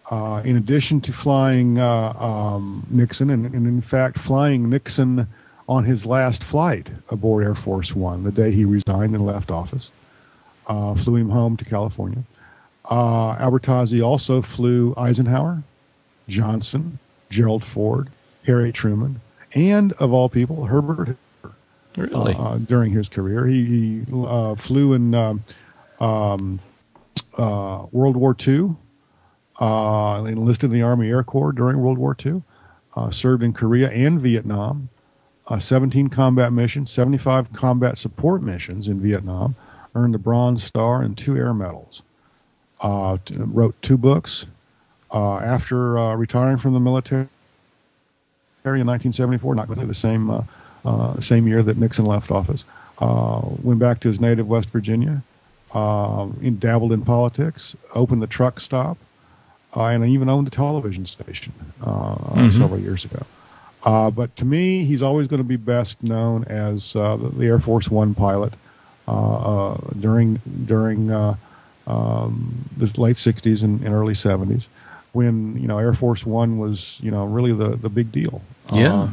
[0.10, 5.26] uh, in addition to flying uh, um, Nixon, and, and in fact flying Nixon
[5.70, 9.90] on his last flight aboard Air Force One, the day he resigned and left office,
[10.68, 12.24] uh, flew him home to California.
[12.86, 15.64] Uh, Albertazzi also flew Eisenhower,
[16.28, 17.00] Johnson,
[17.30, 18.10] Gerald Ford,
[18.46, 19.22] Harry Truman,
[19.54, 21.16] and of all people, Herbert
[21.96, 22.36] really.
[22.38, 23.46] uh, during his career.
[23.46, 25.44] He, he uh, flew in um,
[26.00, 26.60] um,
[27.38, 28.76] uh, World War II,
[29.60, 32.44] uh, enlisted in the Army Air Corps during World War II,
[32.96, 34.90] uh, served in Korea and Vietnam,
[35.48, 39.56] uh, 17 combat missions, 75 combat support missions in Vietnam,
[39.96, 42.04] earned the Bronze Star and two air medals.
[43.26, 44.48] T- wrote two books.
[45.14, 47.28] After retiring from the military
[48.64, 50.46] in 1974, not really the same
[51.20, 52.64] same year that Nixon left office.
[53.00, 55.24] Uh, went back to his native West Virginia,
[55.74, 58.98] uh, in- dabbled in politics, opened the truck stop,
[59.76, 61.52] uh, and even owned a television station
[61.84, 63.26] uh, several years ago.
[63.84, 67.60] Uh, but to me, he's always going to be best known as uh, the, Air
[67.60, 68.54] Force One pilot
[69.08, 71.36] uh, uh, during during uh,
[71.88, 74.68] um, the late '60s and, and early '70s,
[75.14, 78.44] when you know Air Force One was you know really the the big deal.
[78.72, 79.10] Yeah.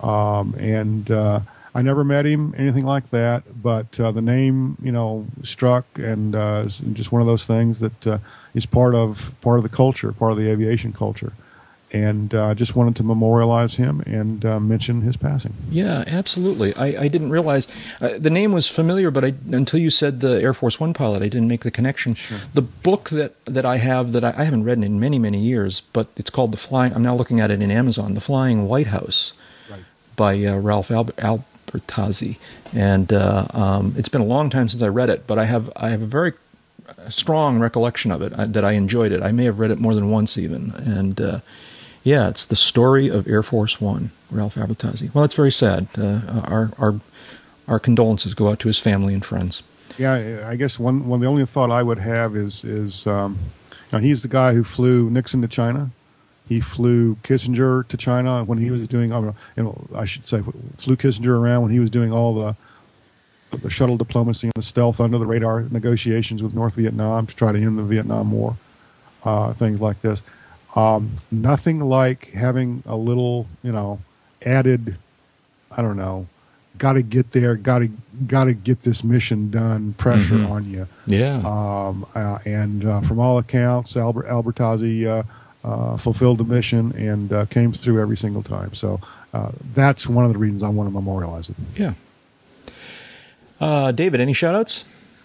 [0.00, 1.40] Um, and uh,
[1.74, 3.42] I never met him, anything like that.
[3.62, 8.06] But uh, the name, you know, struck, and uh, just one of those things that
[8.06, 8.18] uh,
[8.54, 11.32] is part of part of the culture, part of the aviation culture.
[11.92, 15.54] And uh, I just wanted to memorialize him and uh, mention his passing.
[15.70, 16.74] Yeah, absolutely.
[16.74, 17.68] I, I didn't realize
[18.00, 21.22] uh, the name was familiar, but I, until you said the Air Force One pilot,
[21.22, 22.16] I didn't make the connection.
[22.54, 25.80] The book that, that I have that I, I haven't read in many many years,
[25.92, 26.92] but it's called the Flying.
[26.92, 29.32] I'm now looking at it in Amazon, The Flying White House,
[30.16, 32.36] by uh, Ralph Albert, Albertazzi,
[32.74, 35.70] and uh, um, it's been a long time since I read it, but I have
[35.76, 36.32] I have a very
[37.10, 39.22] strong recollection of it I, that I enjoyed it.
[39.22, 41.40] I may have read it more than once even, and uh,
[42.04, 45.12] yeah, it's the story of Air Force One, Ralph Albertazzi.
[45.12, 45.88] Well, it's very sad.
[45.98, 46.94] Uh, our our
[47.68, 49.62] our condolences go out to his family and friends.
[49.98, 53.38] Yeah, I guess one one the only thought I would have is is um,
[53.90, 55.90] you know, he's the guy who flew Nixon to China.
[56.48, 60.42] He flew Kissinger to China when he was doing, uh, you know, I should say,
[60.78, 62.56] flew Kissinger around when he was doing all the
[63.62, 67.52] the shuttle diplomacy and the stealth under the radar negotiations with North Vietnam to try
[67.52, 68.56] to end the Vietnam War,
[69.24, 70.20] uh, things like this.
[70.74, 74.00] Um, nothing like having a little, you know,
[74.44, 74.96] added,
[75.70, 76.26] I don't know,
[76.76, 77.88] got to get there, got to
[78.26, 79.94] got to get this mission done.
[79.96, 80.50] Pressure Mhm.
[80.50, 80.86] on you.
[81.06, 81.36] Yeah.
[81.44, 85.06] Um, uh, and uh, from all accounts, Albert Albertazzi
[85.66, 88.72] uh, fulfilled the mission and uh, came through every single time.
[88.72, 89.00] So
[89.34, 91.56] uh, that's one of the reasons I want to memorialize it.
[91.76, 91.94] yeah.
[93.60, 94.84] Uh, David, any shoutouts?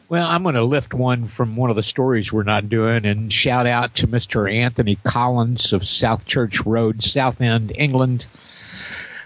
[0.09, 3.31] Well, I'm going to lift one from one of the stories we're not doing and
[3.31, 4.51] shout out to Mr.
[4.51, 8.26] Anthony Collins of South Church Road, Southend, England,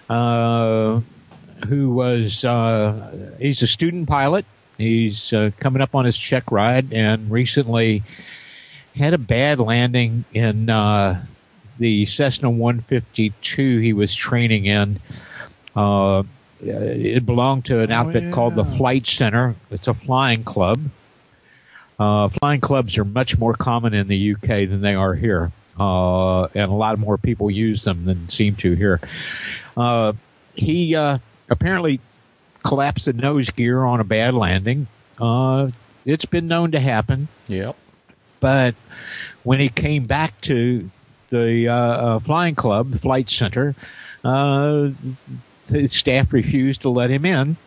[0.09, 1.01] uh,
[1.67, 4.45] who was, uh, he's a student pilot.
[4.77, 8.03] He's uh, coming up on his check ride and recently
[8.95, 11.23] had a bad landing in uh,
[11.79, 14.99] the Cessna 152 he was training in.
[15.75, 16.23] Uh,
[16.61, 18.63] it belonged to an Oh, outfit called the.
[18.65, 19.55] Flight Center.
[19.71, 20.79] It's a flying club.
[21.99, 26.43] Uh, flying clubs are much more common in the UK than they are here, uh,
[26.45, 28.99] and a lot more people use them than seem to here.
[29.77, 30.11] Uh,
[30.55, 31.17] he uh,
[31.49, 31.99] apparently
[32.63, 34.87] collapsed the nose gear on a bad landing.
[35.19, 35.69] Uh,
[36.05, 37.75] it's been known to happen Yep.
[38.45, 38.75] But
[39.41, 40.91] when he came back to
[41.29, 43.73] the uh, uh, flying club, the flight center,
[44.23, 44.89] uh,
[45.65, 47.57] the staff refused to let him in.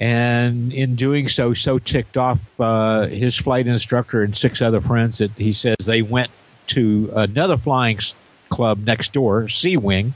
[0.00, 5.18] And in doing so, so ticked off uh, his flight instructor and six other friends
[5.18, 6.32] that he says they went
[6.68, 8.00] to another flying
[8.48, 10.12] club next door, Sea Wing,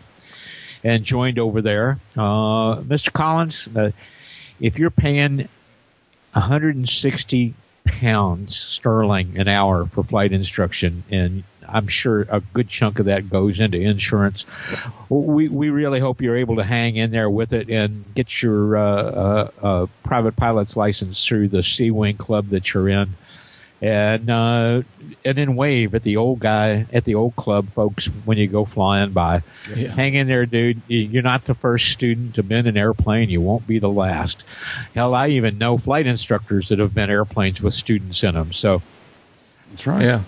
[0.82, 2.00] and joined over there.
[2.16, 3.12] Uh, Mr.
[3.12, 3.92] Collins, uh,
[4.59, 5.48] if you're paying
[6.32, 7.55] 160
[7.89, 13.28] pounds sterling an hour for flight instruction, and I'm sure a good chunk of that
[13.28, 14.47] goes into insurance.
[15.10, 18.77] We we really hope you're able to hang in there with it and get your
[18.77, 23.15] uh, uh, uh, private pilot's license through the Sea Wing Club that you're in,
[23.80, 24.82] and uh,
[25.24, 28.64] and then wave at the old guy at the old club folks when you go
[28.64, 29.42] flying by.
[29.74, 29.92] Yeah.
[29.92, 30.82] Hang in there, dude.
[30.88, 33.28] You- You're not the first student to been an airplane.
[33.30, 34.44] You won't be the last.
[34.94, 38.52] Hell, I even know flight instructors that have been airplanes with students in them.
[38.52, 38.82] So
[39.78, 40.02] That's right.
[40.02, 40.22] Yeah,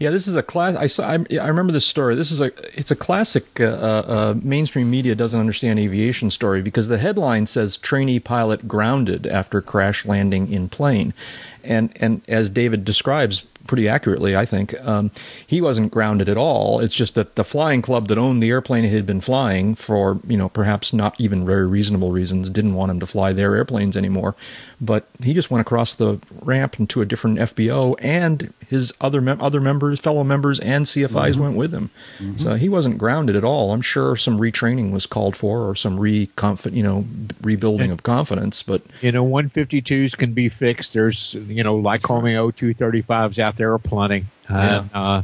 [0.00, 0.10] yeah.
[0.10, 0.74] This is a class.
[0.74, 1.08] I saw.
[1.08, 2.16] I, I remember this story.
[2.16, 2.50] This is a.
[2.76, 3.60] It's a classic.
[3.60, 9.28] Uh, uh, mainstream media doesn't understand aviation story because the headline says trainee pilot grounded
[9.28, 11.14] after crash landing in plane,
[11.62, 15.10] and and as David describes pretty accurately, I think um,
[15.46, 16.80] he wasn't grounded at all.
[16.80, 20.18] It's just that the flying club that owned the airplane he had been flying for
[20.26, 23.96] you know perhaps not even very reasonable reasons didn't want him to fly their airplanes
[23.96, 24.34] anymore,
[24.80, 29.40] but he just went across the ramp into a different FBO and his other mem-
[29.40, 31.90] other members, fellow members, and CFIs went with him.
[32.38, 33.72] So he wasn't grounded at all.
[33.72, 36.28] I'm sure some retraining was called for or some re
[36.70, 37.04] you know
[37.42, 40.94] rebuilding of confidence, but you know, 152s can be fixed.
[40.94, 44.24] There's you know, Lycoming O235s out there aplenty.
[44.48, 45.22] And, uh,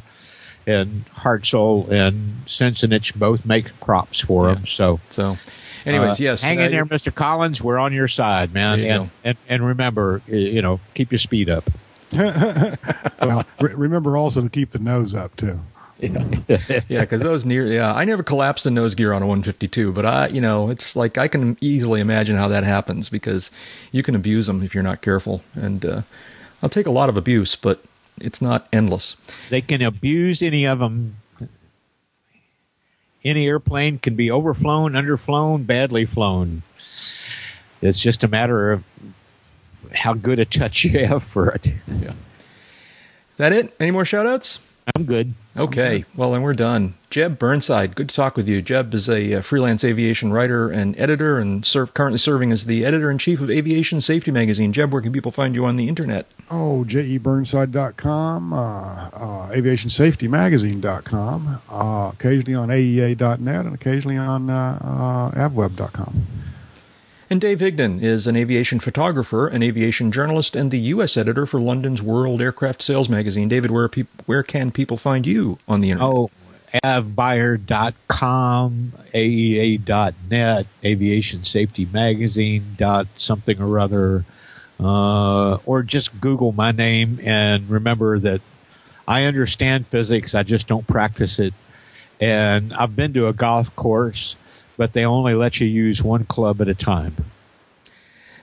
[0.67, 4.67] and Hartzell and Sensenich both make props for them.
[4.67, 5.37] So, so
[5.85, 7.15] anyways, uh, yes, hang uh, in there, Mr.
[7.15, 7.63] Collins.
[7.63, 8.81] We're on your side, man.
[8.81, 11.69] You And, and and remember, you know, keep your speed up.
[13.21, 15.59] Well, re- remember also to keep the nose up too.
[15.99, 20.05] yeah, because those near, yeah, I never collapsed a nose gear on a 152, but
[20.05, 23.51] I, you know, it's like I can easily imagine how that happens because
[23.91, 26.03] you can abuse them if you're not careful, and uh,
[26.63, 27.83] I'll take a lot of abuse, but
[28.21, 29.17] it's not endless.
[29.51, 31.17] They can abuse any of them.
[33.25, 36.63] Any airplane can be overflown, underflown, badly flown.
[37.83, 38.85] It's just a matter of
[39.93, 41.73] how good a touch you have for it.
[41.89, 42.05] Is
[43.37, 43.75] that it?
[43.81, 44.61] Any more shout outs?
[44.95, 45.35] I'm good.
[45.57, 46.95] Okay, well then we're done.
[47.11, 48.63] Jeb Burnside, good to talk with you.
[48.63, 52.85] Jeb is a, uh freelance aviation writer and editor, and serve, currently serving as the
[52.87, 54.73] editor in chief of Aviation Safety Magazine.
[54.73, 56.27] Jeb, where can people find you on the internet?
[56.51, 64.79] Oh, jeburnside.com, uh, uh, aviationsafetymagazine.com, uh, occasionally on aea.net, and occasionally on uh,
[65.35, 66.15] uh, avweb.com.
[67.29, 71.17] And Dave Higdon is an aviation photographer, an aviation journalist, and the U.S.
[71.17, 73.49] editor for London's World Aircraft Sales Magazine.
[73.49, 76.15] David, where peop where can people find you on the internet?
[76.15, 76.31] Oh,
[76.85, 77.63] avbuyer.com,
[79.13, 84.25] aea.net, aviation safety magazine dot something or other,
[84.79, 88.41] uh, or just Google my name and remember that
[89.09, 91.55] I understand physics, I just don't practice it.
[92.21, 94.37] And I've been to a golf course,
[94.77, 97.17] but they only let you use one club at a time.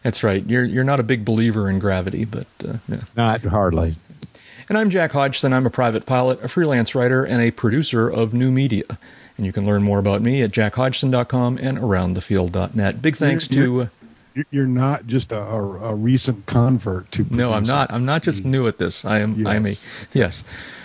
[0.04, 0.46] That's right.
[0.46, 2.98] You're you're not a big believer in gravity, but uh, yeah.
[3.16, 3.96] Not hardly.
[4.70, 5.54] And I'm Jack Hodgson.
[5.54, 8.84] I'm a private pilot, a freelance writer, and a producer of new media.
[9.38, 13.02] And you can learn more about me at jackhodgson.com and aroundthefield.net.
[13.02, 13.82] Big thanks You're- to.
[13.82, 13.88] Uh,
[14.36, 17.26] You're- You're not just a, a, a recent convert to.
[17.30, 17.92] no, I'm not.
[17.92, 19.06] I'm not just new at this.
[19.06, 19.46] I am.
[19.48, 19.74] I'm a.
[20.14, 20.44] Yes.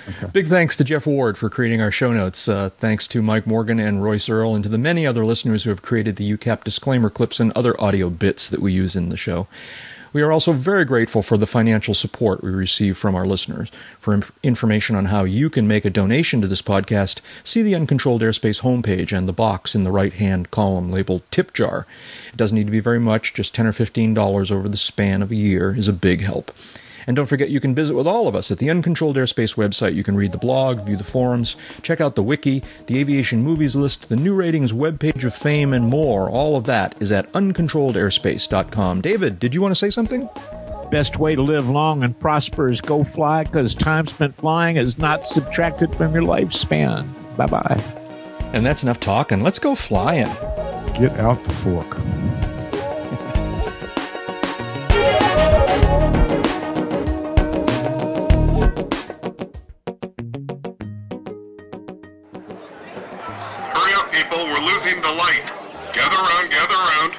[0.09, 0.31] Yes.
[0.31, 2.49] Big thanks to Jeff Ward for creating our show notes.
[2.49, 5.71] Uh, thanks to Mike Morgan and Royce Earl, and to the many other listeners who
[5.71, 9.17] have created the UCAP disclaimer clips and other audio bits that we use in the
[9.17, 9.47] show.
[10.11, 13.71] We are also very grateful for the financial support we receive from our listeners.
[14.01, 17.75] For inf- information on how you can make a donation to this podcast, see the
[17.75, 21.87] Uncontrolled Airspace homepage and the box in the right hand column labeled Tip Jar.
[22.33, 25.31] It doesn't need to be very much, just 10 or $15 over the span of
[25.31, 26.53] a year is a big help.
[27.09, 29.95] And don't forget, you can visit with all of us at the Uncontrolled Airspace website.
[29.95, 33.75] You can read the blog, view the forums, check out the wiki, the aviation movies
[33.75, 36.29] list, the new ratings webpage of fame, and more.
[36.29, 39.01] All of that is at uncontrolledairspace.com.
[39.01, 40.29] David, did you want to say something?
[40.91, 44.99] Best way to live long and prosper is go fly because time spent flying is
[44.99, 47.09] not subtracted from your lifespan.
[47.39, 47.83] Bye bye.
[48.53, 49.41] And that's enough talking.
[49.41, 50.29] Let's go flying.
[50.99, 52.48] Get out the fork.
[65.29, 65.53] Light.
[65.93, 67.13] Gather around, gather around.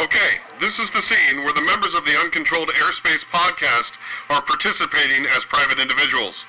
[0.00, 3.92] Okay, this is the scene where the members of the Uncontrolled Airspace podcast
[4.30, 6.44] are participating as private individuals.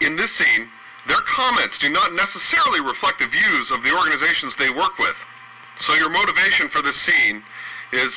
[0.00, 0.68] In this scene,
[1.06, 5.14] their comments do not necessarily reflect the views of the organizations they work with.
[5.80, 7.42] So your motivation for this scene
[7.92, 8.12] is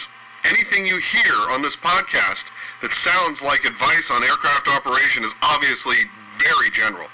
[0.46, 2.46] anything you hear on this podcast
[2.82, 5.98] that sounds like advice on aircraft operation is obviously
[6.40, 7.08] very general.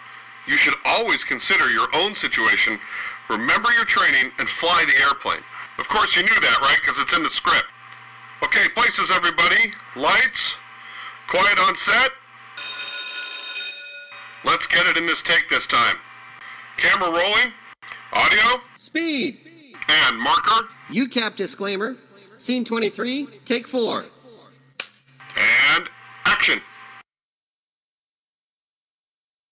[0.47, 2.79] You should always consider your own situation,
[3.29, 5.43] remember your training, and fly the airplane.
[5.79, 6.77] Of course you knew that, right?
[6.81, 7.67] Because it's in the script.
[8.43, 9.73] Okay, places everybody.
[9.95, 10.55] Lights.
[11.29, 12.11] Quiet on set.
[14.43, 15.97] Let's get it in this take this time.
[16.77, 17.51] Camera rolling.
[18.13, 18.61] Audio.
[18.75, 19.39] Speed.
[19.89, 20.67] And marker.
[20.89, 21.95] UCAP disclaimer.
[22.37, 24.03] Scene 23, take 4.
[25.73, 25.89] And
[26.25, 26.61] action.